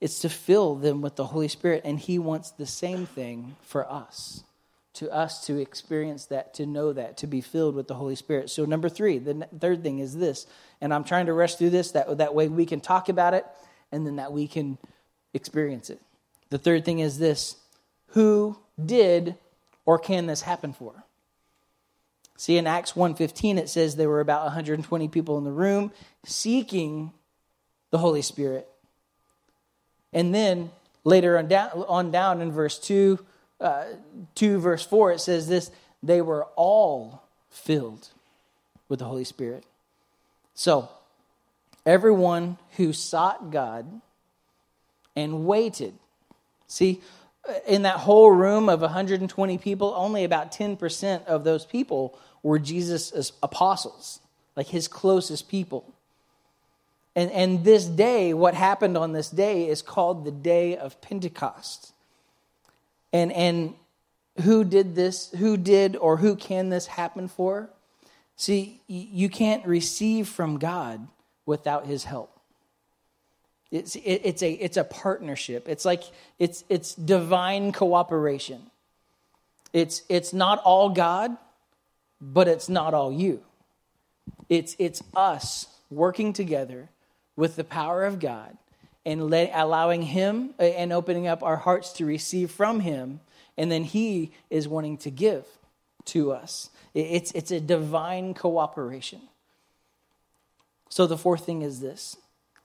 It's 0.00 0.20
to 0.20 0.28
fill 0.28 0.74
them 0.74 1.00
with 1.00 1.16
the 1.16 1.26
Holy 1.26 1.48
Spirit, 1.48 1.82
and 1.84 1.98
He 1.98 2.18
wants 2.18 2.50
the 2.50 2.66
same 2.66 3.06
thing 3.06 3.56
for 3.62 3.90
us 3.90 4.44
to 4.94 5.10
us 5.12 5.44
to 5.46 5.60
experience 5.60 6.26
that, 6.26 6.54
to 6.54 6.66
know 6.66 6.92
that, 6.92 7.16
to 7.18 7.26
be 7.26 7.40
filled 7.40 7.74
with 7.74 7.88
the 7.88 7.94
Holy 7.94 8.14
Spirit. 8.14 8.48
So, 8.48 8.64
number 8.64 8.88
three, 8.88 9.18
the 9.18 9.48
third 9.58 9.82
thing 9.82 9.98
is 9.98 10.16
this, 10.16 10.46
and 10.80 10.94
I'm 10.94 11.04
trying 11.04 11.26
to 11.26 11.32
rush 11.32 11.56
through 11.56 11.70
this 11.70 11.90
that, 11.92 12.18
that 12.18 12.34
way 12.34 12.48
we 12.48 12.64
can 12.64 12.80
talk 12.80 13.08
about 13.08 13.34
it 13.34 13.44
and 13.90 14.06
then 14.06 14.16
that 14.16 14.32
we 14.32 14.46
can 14.46 14.78
experience 15.32 15.90
it. 15.90 16.00
The 16.50 16.58
third 16.58 16.84
thing 16.84 17.00
is 17.00 17.18
this 17.18 17.56
who 18.08 18.56
did 18.84 19.36
or 19.84 19.98
can 19.98 20.26
this 20.26 20.42
happen 20.42 20.72
for? 20.72 21.04
See 22.36 22.56
in 22.56 22.66
Acts 22.66 22.92
1:15 22.92 23.58
it 23.58 23.68
says 23.68 23.96
there 23.96 24.08
were 24.08 24.20
about 24.20 24.44
120 24.44 25.08
people 25.08 25.38
in 25.38 25.44
the 25.44 25.52
room 25.52 25.92
seeking 26.24 27.12
the 27.90 27.98
Holy 27.98 28.22
Spirit. 28.22 28.68
And 30.12 30.34
then 30.34 30.70
later 31.04 31.38
on 31.38 31.48
down, 31.48 31.70
on 31.88 32.10
down 32.10 32.40
in 32.40 32.50
verse 32.52 32.78
2 32.78 33.18
uh, 33.60 33.84
2, 34.34 34.58
verse 34.58 34.84
4, 34.84 35.12
it 35.12 35.20
says 35.20 35.48
this 35.48 35.70
they 36.02 36.20
were 36.20 36.44
all 36.56 37.22
filled 37.48 38.08
with 38.88 38.98
the 38.98 39.06
Holy 39.06 39.24
Spirit. 39.24 39.64
So, 40.54 40.88
everyone 41.86 42.58
who 42.76 42.92
sought 42.92 43.50
God 43.50 44.00
and 45.16 45.46
waited. 45.46 45.94
See, 46.66 47.00
in 47.66 47.82
that 47.82 47.96
whole 47.96 48.30
room 48.30 48.68
of 48.68 48.80
120 48.80 49.58
people, 49.58 49.94
only 49.96 50.24
about 50.24 50.52
10% 50.52 51.26
of 51.26 51.44
those 51.44 51.64
people 51.64 52.18
were 52.42 52.58
Jesus' 52.58 53.32
apostles, 53.42 54.20
like 54.56 54.66
his 54.66 54.88
closest 54.88 55.48
people. 55.48 55.94
And, 57.16 57.30
and 57.30 57.64
this 57.64 57.84
day, 57.84 58.34
what 58.34 58.54
happened 58.54 58.96
on 58.96 59.12
this 59.12 59.30
day 59.30 59.68
is 59.68 59.82
called 59.82 60.24
the 60.24 60.32
day 60.32 60.76
of 60.76 61.00
Pentecost. 61.00 61.92
And, 63.12 63.32
and 63.32 63.74
who 64.42 64.64
did 64.64 64.94
this? 64.94 65.30
Who 65.38 65.56
did 65.56 65.96
or 65.96 66.16
who 66.16 66.34
can 66.34 66.70
this 66.70 66.86
happen 66.86 67.28
for? 67.28 67.70
See, 68.36 68.80
you 68.88 69.28
can't 69.28 69.64
receive 69.64 70.28
from 70.28 70.58
God 70.58 71.06
without 71.46 71.86
his 71.86 72.04
help. 72.04 72.33
It's, 73.74 73.96
it's, 74.04 74.40
a, 74.44 74.52
it's 74.52 74.76
a 74.76 74.84
partnership. 74.84 75.68
It's 75.68 75.84
like 75.84 76.04
it's, 76.38 76.62
it's 76.68 76.94
divine 76.94 77.72
cooperation. 77.72 78.70
It's, 79.72 80.02
it's 80.08 80.32
not 80.32 80.60
all 80.60 80.90
God, 80.90 81.36
but 82.20 82.46
it's 82.46 82.68
not 82.68 82.94
all 82.94 83.12
you. 83.12 83.42
It's, 84.48 84.76
it's 84.78 85.02
us 85.16 85.66
working 85.90 86.32
together 86.32 86.88
with 87.34 87.56
the 87.56 87.64
power 87.64 88.04
of 88.04 88.20
God 88.20 88.56
and 89.04 89.28
let, 89.28 89.50
allowing 89.52 90.02
Him 90.02 90.50
uh, 90.60 90.62
and 90.62 90.92
opening 90.92 91.26
up 91.26 91.42
our 91.42 91.56
hearts 91.56 91.94
to 91.94 92.06
receive 92.06 92.52
from 92.52 92.78
Him, 92.78 93.18
and 93.58 93.72
then 93.72 93.82
He 93.82 94.30
is 94.50 94.68
wanting 94.68 94.98
to 94.98 95.10
give 95.10 95.46
to 96.04 96.30
us. 96.30 96.70
It's, 96.94 97.32
it's 97.32 97.50
a 97.50 97.58
divine 97.58 98.34
cooperation. 98.34 99.22
So 100.90 101.08
the 101.08 101.18
fourth 101.18 101.44
thing 101.44 101.62
is 101.62 101.80
this 101.80 102.18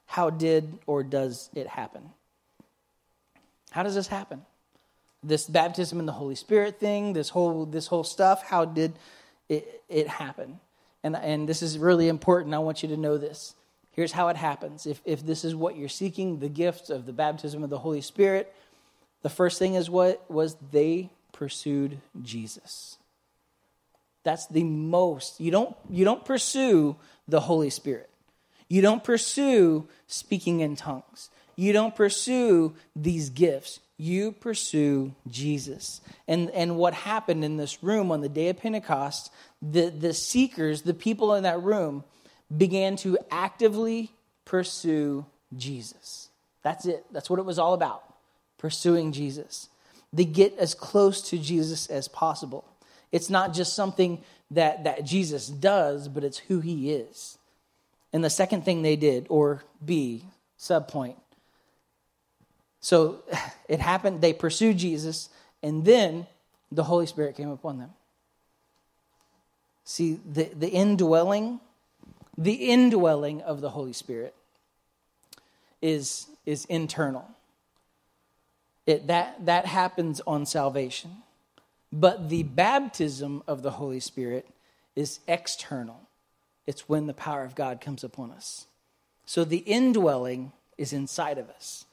how 0.10 0.32
did 0.32 0.80
or 0.88 1.04
does 1.04 1.52
it 1.54 1.68
happen? 1.68 2.02
How 3.70 3.84
does 3.84 3.94
this 3.94 4.08
happen? 4.08 4.42
This 5.24 5.46
baptism 5.46 6.00
in 6.00 6.08
the 6.08 6.14
Holy 6.14 6.34
Spirit 6.34 6.80
thing, 6.80 7.14
this 7.14 7.30
whole 7.30 7.66
this 7.66 7.86
whole 7.86 8.04
stuff, 8.04 8.42
how 8.42 8.66
did 8.66 8.94
it, 9.50 9.84
it 9.88 10.08
happen? 10.08 10.60
And, 11.04 11.16
and 11.16 11.48
this 11.48 11.62
is 11.62 11.78
really 11.78 12.08
important. 12.08 12.56
I 12.56 12.58
want 12.58 12.82
you 12.82 12.90
to 12.90 12.98
know 12.98 13.20
this. 13.20 13.54
Here's 13.92 14.12
how 14.12 14.30
it 14.30 14.36
happens. 14.36 14.88
If, 14.88 15.00
if 15.06 15.24
this 15.24 15.46
is 15.46 15.56
what 15.56 15.78
you're 15.78 15.88
seeking, 15.88 16.40
the 16.40 16.50
gift 16.50 16.90
of 16.90 17.06
the 17.06 17.14
baptism 17.14 17.64
of 17.64 17.70
the 17.70 17.78
Holy 17.78 18.02
Spirit, 18.02 18.52
the 19.22 19.30
first 19.30 19.60
thing 19.60 19.76
is 19.76 19.92
what 19.92 20.30
was 20.30 20.56
they 20.72 21.12
pursued 21.34 22.00
Jesus. 22.24 22.98
That's 24.24 24.48
the 24.48 24.64
most. 24.64 25.40
You 25.40 25.52
don't 25.52 25.76
you 25.88 26.04
don't 26.04 26.26
pursue 26.26 26.96
the 27.28 27.42
Holy 27.42 27.70
Spirit. 27.70 28.09
You 28.70 28.82
don't 28.82 29.04
pursue 29.04 29.88
speaking 30.08 30.62
in 30.62 30.76
tongues. 30.76 31.30
You 31.56 31.74
don't 31.74 31.96
pursue 31.96 32.74
these 32.96 33.30
gifts. 33.30 33.82
You 33.98 34.32
pursue 34.32 35.14
Jesus. 35.28 36.00
And 36.28 36.50
and 36.52 36.78
what 36.78 36.94
happened 36.94 37.44
in 37.44 37.58
this 37.58 37.84
room 37.84 38.12
on 38.12 38.22
the 38.22 38.30
day 38.30 38.48
of 38.48 38.58
Pentecost, 38.58 39.32
the 39.62 39.90
the 39.90 40.14
seekers, 40.14 40.84
the 40.84 40.94
people 40.94 41.34
in 41.34 41.44
that 41.44 41.62
room 41.62 42.06
began 42.56 42.96
to 42.98 43.18
actively 43.30 44.12
pursue 44.46 45.26
Jesus. 45.58 46.30
That's 46.64 46.86
it. 46.86 47.06
That's 47.12 47.30
what 47.30 47.40
it 47.40 47.46
was 47.46 47.60
all 47.60 47.74
about 47.74 48.04
pursuing 48.60 49.12
Jesus. 49.12 49.70
They 50.14 50.26
get 50.26 50.56
as 50.60 50.76
close 50.76 51.22
to 51.30 51.38
Jesus 51.40 51.88
as 51.88 52.08
possible. 52.08 52.66
It's 53.12 53.30
not 53.30 53.54
just 53.54 53.74
something 53.74 54.22
that, 54.52 54.84
that 54.84 55.04
Jesus 55.04 55.48
does, 55.48 56.08
but 56.08 56.24
it's 56.24 56.38
who 56.38 56.60
he 56.60 56.92
is. 56.92 57.39
And 58.12 58.24
the 58.24 58.30
second 58.30 58.66
thing 58.66 58.82
they 58.82 58.96
did, 58.96 59.28
or 59.30 59.64
B, 59.84 60.24
subpoint. 60.60 61.16
So 62.80 63.20
it 63.68 63.80
happened, 63.80 64.22
they 64.22 64.34
pursued 64.34 64.78
Jesus, 64.78 65.30
and 65.62 65.86
then 65.86 66.28
the 66.72 66.84
Holy 66.84 67.06
Spirit 67.06 67.36
came 67.36 67.50
upon 67.50 67.80
them. 67.80 67.92
See, 69.84 70.20
the, 70.32 70.50
the 70.56 70.70
indwelling 70.70 71.60
the 72.40 72.54
indwelling 72.54 73.42
of 73.42 73.60
the 73.60 73.70
Holy 73.70 73.92
Spirit 73.92 74.34
is, 75.82 76.28
is 76.46 76.64
internal. 76.66 77.28
It, 78.86 79.08
that, 79.08 79.46
that 79.46 79.66
happens 79.66 80.22
on 80.26 80.46
salvation. 80.46 81.18
But 81.92 82.30
the 82.30 82.44
baptism 82.44 83.44
of 83.46 83.62
the 83.62 83.72
Holy 83.72 84.00
Spirit 84.00 84.48
is 84.96 85.20
external. 85.28 86.00
It's 86.68 86.88
when 86.88 87.08
the 87.08 87.14
power 87.14 87.44
of 87.44 87.56
God 87.56 87.82
comes 87.82 88.04
upon 88.04 88.32
us. 88.32 88.68
So 89.26 89.44
the 89.44 89.58
indwelling 89.58 90.52
is 90.78 90.94
inside 90.94 91.38
of 91.38 91.50
us. 91.50 91.86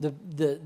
The, 0.00 0.12
the, 0.28 0.60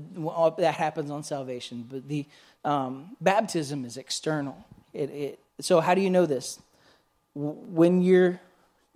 that 0.57 0.73
happens 0.73 1.11
on 1.11 1.23
salvation. 1.23 1.85
But 1.89 2.07
the 2.07 2.25
um, 2.65 3.15
baptism 3.21 3.85
is 3.85 3.97
external. 3.97 4.57
It, 4.93 5.09
it, 5.09 5.39
so, 5.59 5.79
how 5.79 5.93
do 5.93 6.01
you 6.01 6.09
know 6.09 6.25
this? 6.25 6.59
When 7.35 8.01
you're 8.01 8.39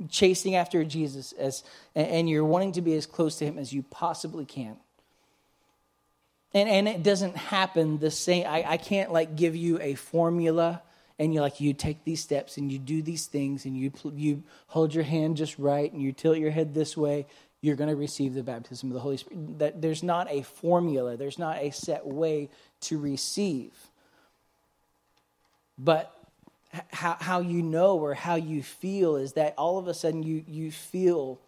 chasing 0.09 0.55
after 0.55 0.83
Jesus 0.83 1.31
as, 1.33 1.63
and 1.95 2.29
you're 2.29 2.45
wanting 2.45 2.71
to 2.73 2.81
be 2.81 2.95
as 2.95 3.05
close 3.05 3.37
to 3.37 3.45
him 3.45 3.57
as 3.57 3.71
you 3.71 3.83
possibly 3.83 4.45
can. 4.45 4.77
And, 6.53 6.67
and 6.67 6.87
it 6.87 7.03
doesn't 7.03 7.37
happen 7.37 7.99
the 7.99 8.11
same. 8.11 8.45
I, 8.47 8.63
I 8.67 8.77
can't 8.77 9.11
like 9.11 9.35
give 9.35 9.55
you 9.55 9.79
a 9.79 9.95
formula 9.95 10.81
and 11.21 11.35
you're 11.35 11.43
like, 11.43 11.61
you 11.61 11.71
take 11.73 12.03
these 12.03 12.19
steps 12.19 12.57
and 12.57 12.71
you 12.71 12.79
do 12.79 13.03
these 13.03 13.27
things 13.27 13.65
and 13.65 13.77
you, 13.77 13.91
you 14.15 14.41
hold 14.65 14.91
your 14.91 15.03
hand 15.03 15.37
just 15.37 15.59
right 15.59 15.93
and 15.93 16.01
you 16.01 16.11
tilt 16.11 16.39
your 16.39 16.49
head 16.49 16.73
this 16.73 16.97
way. 16.97 17.27
You're 17.61 17.75
going 17.75 17.91
to 17.91 17.95
receive 17.95 18.33
the 18.33 18.41
baptism 18.41 18.89
of 18.89 18.95
the 18.95 19.01
Holy 19.01 19.17
Spirit. 19.17 19.59
That 19.59 19.81
there's 19.83 20.01
not 20.01 20.31
a 20.31 20.41
formula. 20.41 21.17
There's 21.17 21.37
not 21.37 21.59
a 21.59 21.69
set 21.69 22.07
way 22.07 22.49
to 22.81 22.97
receive. 22.97 23.71
But 25.77 26.11
how, 26.91 27.17
how 27.19 27.39
you 27.41 27.61
know 27.61 27.99
or 27.99 28.15
how 28.15 28.33
you 28.33 28.63
feel 28.63 29.15
is 29.15 29.33
that 29.33 29.53
all 29.59 29.77
of 29.77 29.87
a 29.87 29.93
sudden 29.93 30.23
you, 30.23 30.43
you 30.47 30.71
feel 30.71 31.39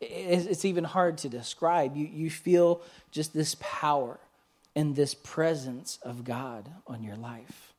it's 0.00 0.64
even 0.64 0.82
hard 0.82 1.18
to 1.18 1.28
describe 1.28 1.96
you, 1.96 2.08
you 2.12 2.28
feel 2.28 2.82
just 3.12 3.32
this 3.32 3.54
power 3.60 4.18
and 4.74 4.96
this 4.96 5.14
presence 5.14 5.98
of 6.02 6.24
god 6.24 6.70
on 6.86 7.02
your 7.02 7.16
life 7.16 7.72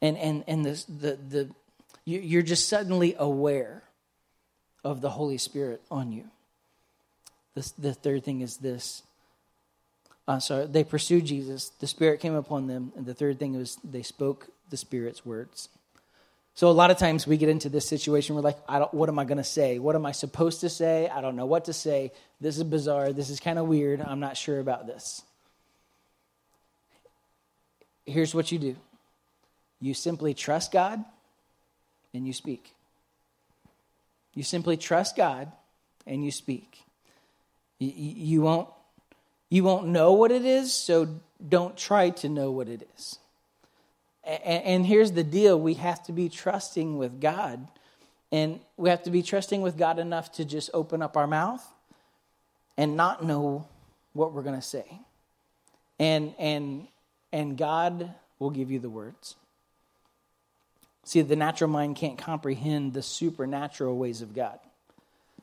and 0.00 0.16
and 0.18 0.44
and 0.46 0.64
this 0.64 0.84
the 0.84 1.16
the 1.16 1.50
you're 2.04 2.42
just 2.42 2.68
suddenly 2.68 3.14
aware 3.18 3.82
of 4.82 5.00
the 5.00 5.10
holy 5.10 5.38
spirit 5.38 5.82
on 5.90 6.12
you 6.12 6.24
this, 7.54 7.72
the 7.72 7.92
third 7.92 8.24
thing 8.24 8.40
is 8.40 8.56
this 8.58 9.02
uh, 10.30 10.38
so 10.38 10.64
they 10.64 10.84
pursued 10.84 11.24
Jesus. 11.24 11.70
The 11.80 11.88
Spirit 11.88 12.20
came 12.20 12.36
upon 12.36 12.68
them. 12.68 12.92
And 12.94 13.04
the 13.04 13.14
third 13.14 13.40
thing 13.40 13.56
was 13.56 13.78
they 13.82 14.02
spoke 14.02 14.46
the 14.68 14.76
Spirit's 14.76 15.26
words. 15.26 15.68
So 16.54 16.68
a 16.68 16.70
lot 16.70 16.92
of 16.92 16.98
times 16.98 17.26
we 17.26 17.36
get 17.36 17.48
into 17.48 17.68
this 17.68 17.88
situation. 17.88 18.36
We're 18.36 18.42
like, 18.42 18.58
I 18.68 18.78
don't, 18.78 18.94
what 18.94 19.08
am 19.08 19.18
I 19.18 19.24
going 19.24 19.38
to 19.38 19.44
say? 19.44 19.80
What 19.80 19.96
am 19.96 20.06
I 20.06 20.12
supposed 20.12 20.60
to 20.60 20.68
say? 20.68 21.08
I 21.08 21.20
don't 21.20 21.34
know 21.34 21.46
what 21.46 21.64
to 21.64 21.72
say. 21.72 22.12
This 22.40 22.58
is 22.58 22.62
bizarre. 22.62 23.12
This 23.12 23.28
is 23.28 23.40
kind 23.40 23.58
of 23.58 23.66
weird. 23.66 24.00
I'm 24.00 24.20
not 24.20 24.36
sure 24.36 24.60
about 24.60 24.86
this. 24.86 25.22
Here's 28.06 28.34
what 28.34 28.50
you 28.52 28.58
do 28.58 28.76
you 29.80 29.94
simply 29.94 30.34
trust 30.34 30.72
God 30.72 31.04
and 32.12 32.26
you 32.26 32.32
speak. 32.32 32.74
You 34.34 34.42
simply 34.42 34.76
trust 34.76 35.16
God 35.16 35.50
and 36.06 36.24
you 36.24 36.30
speak. 36.30 36.82
You, 37.78 37.92
you, 37.94 38.42
won't, 38.42 38.68
you 39.48 39.64
won't 39.64 39.88
know 39.88 40.12
what 40.12 40.30
it 40.30 40.44
is, 40.44 40.72
so 40.72 41.08
don't 41.48 41.76
try 41.76 42.10
to 42.10 42.28
know 42.28 42.50
what 42.50 42.68
it 42.68 42.86
is. 42.96 43.18
And, 44.24 44.64
and 44.64 44.86
here's 44.86 45.12
the 45.12 45.24
deal 45.24 45.58
we 45.58 45.74
have 45.74 46.02
to 46.04 46.12
be 46.12 46.28
trusting 46.28 46.98
with 46.98 47.20
God. 47.20 47.66
And 48.32 48.60
we 48.76 48.90
have 48.90 49.02
to 49.04 49.10
be 49.10 49.22
trusting 49.22 49.60
with 49.60 49.76
God 49.76 49.98
enough 49.98 50.30
to 50.32 50.44
just 50.44 50.70
open 50.72 51.02
up 51.02 51.16
our 51.16 51.26
mouth 51.26 51.66
and 52.76 52.96
not 52.96 53.24
know 53.24 53.66
what 54.12 54.32
we're 54.32 54.42
going 54.42 54.54
to 54.54 54.62
say. 54.62 54.84
And, 55.98 56.34
and, 56.38 56.86
and 57.32 57.56
God 57.56 58.14
will 58.38 58.50
give 58.50 58.70
you 58.70 58.78
the 58.78 58.90
words. 58.90 59.36
See, 61.04 61.22
the 61.22 61.36
natural 61.36 61.70
mind 61.70 61.96
can't 61.96 62.18
comprehend 62.18 62.92
the 62.92 63.02
supernatural 63.02 63.96
ways 63.96 64.22
of 64.22 64.34
God. 64.34 64.58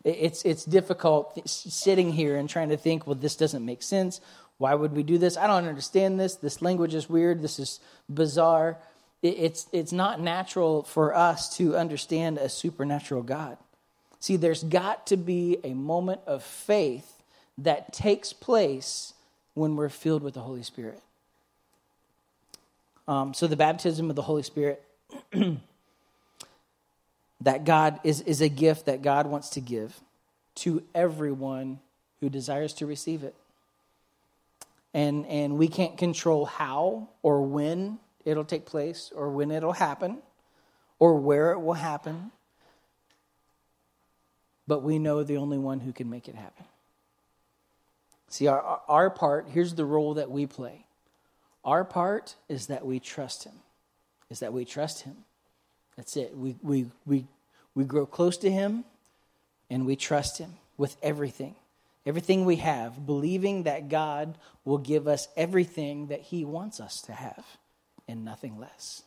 It's, 0.04 0.44
it's 0.46 0.64
difficult 0.64 1.48
sitting 1.50 2.14
here 2.14 2.38
and 2.38 2.50
trying 2.50 2.70
to 2.70 2.78
think, 2.78 3.06
well, 3.06 3.16
this 3.16 3.36
doesn't 3.36 3.66
make 3.66 3.84
sense. 3.84 4.22
Why 4.58 4.74
would 4.74 4.94
we 4.94 5.04
do 5.04 5.18
this? 5.18 5.38
I 5.38 5.48
don't 5.48 5.66
understand 5.66 6.20
this. 6.20 6.36
This 6.36 6.62
language 6.62 6.94
is 6.94 7.10
weird. 7.10 7.42
This 7.42 7.60
is 7.60 7.80
bizarre. 8.10 8.78
It's, 9.22 9.68
it's 9.72 9.92
not 9.92 10.22
natural 10.22 10.84
for 10.84 11.16
us 11.16 11.56
to 11.58 11.76
understand 11.76 12.38
a 12.38 12.50
supernatural 12.50 13.24
God. 13.24 13.58
See, 14.20 14.36
there's 14.36 14.64
got 14.64 15.08
to 15.08 15.18
be 15.18 15.58
a 15.64 15.74
moment 15.74 16.22
of 16.26 16.44
faith 16.44 17.22
that 17.58 17.94
takes 17.94 18.34
place 18.34 19.14
when 19.54 19.76
we're 19.76 19.90
filled 19.90 20.24
with 20.24 20.36
the 20.36 20.42
Holy 20.42 20.64
Spirit. 20.64 21.02
Um, 23.08 23.34
so, 23.34 23.48
the 23.48 23.56
baptism 23.56 24.10
of 24.10 24.16
the 24.16 24.22
Holy 24.22 24.44
Spirit, 24.44 24.84
that 27.42 27.64
God 27.64 28.00
is, 28.04 28.22
is 28.22 28.42
a 28.42 28.50
gift 28.50 28.88
that 28.88 29.02
God 29.02 29.28
wants 29.28 29.50
to 29.52 29.62
give 29.62 30.00
to 30.56 30.84
everyone 30.94 31.80
who 32.20 32.30
desires 32.30 32.74
to 32.74 32.86
receive 32.86 33.24
it. 33.24 33.36
And, 34.94 35.26
and 35.28 35.58
we 35.58 35.68
can't 35.68 35.98
control 35.98 36.46
how 36.46 37.10
or 37.22 37.44
when 37.44 38.00
it'll 38.26 38.46
take 38.46 38.66
place 38.66 39.12
or 39.16 39.30
when 39.30 39.52
it'll 39.52 39.74
happen 39.74 40.18
or 41.00 41.16
where 41.16 41.52
it 41.52 41.60
will 41.60 41.74
happen. 41.74 42.32
But 44.68 44.82
we 44.82 44.98
know 44.98 45.24
the 45.24 45.38
only 45.38 45.58
one 45.60 45.80
who 45.80 45.94
can 45.94 46.10
make 46.10 46.28
it 46.28 46.36
happen. 46.36 46.66
See, 48.30 48.48
our, 48.48 48.82
our 48.88 49.10
part, 49.10 49.48
here's 49.50 49.76
the 49.76 49.86
role 49.86 50.16
that 50.16 50.32
we 50.32 50.48
play. 50.48 50.87
Our 51.68 51.84
part 51.84 52.36
is 52.48 52.68
that 52.68 52.86
we 52.86 53.02
trust 53.02 53.44
Him, 53.44 53.54
is 54.30 54.40
that 54.40 54.54
we 54.54 54.64
trust 54.64 55.02
Him. 55.02 55.18
That's 55.98 56.16
it. 56.16 56.36
We, 56.36 56.56
we, 56.64 56.86
we, 57.06 57.26
we 57.76 57.84
grow 57.84 58.06
close 58.06 58.38
to 58.38 58.50
Him 58.50 58.86
and 59.70 59.86
we 59.86 59.98
trust 59.98 60.38
Him 60.38 60.54
with 60.78 60.96
everything, 61.04 61.56
everything 62.06 62.46
we 62.46 62.56
have, 62.56 63.06
believing 63.06 63.64
that 63.64 63.90
God 63.90 64.38
will 64.64 64.78
give 64.78 65.10
us 65.10 65.28
everything 65.36 66.08
that 66.08 66.22
He 66.22 66.46
wants 66.46 66.80
us 66.80 67.02
to 67.02 67.12
have 67.12 67.46
and 68.08 68.24
nothing 68.24 68.58
less. 68.58 69.04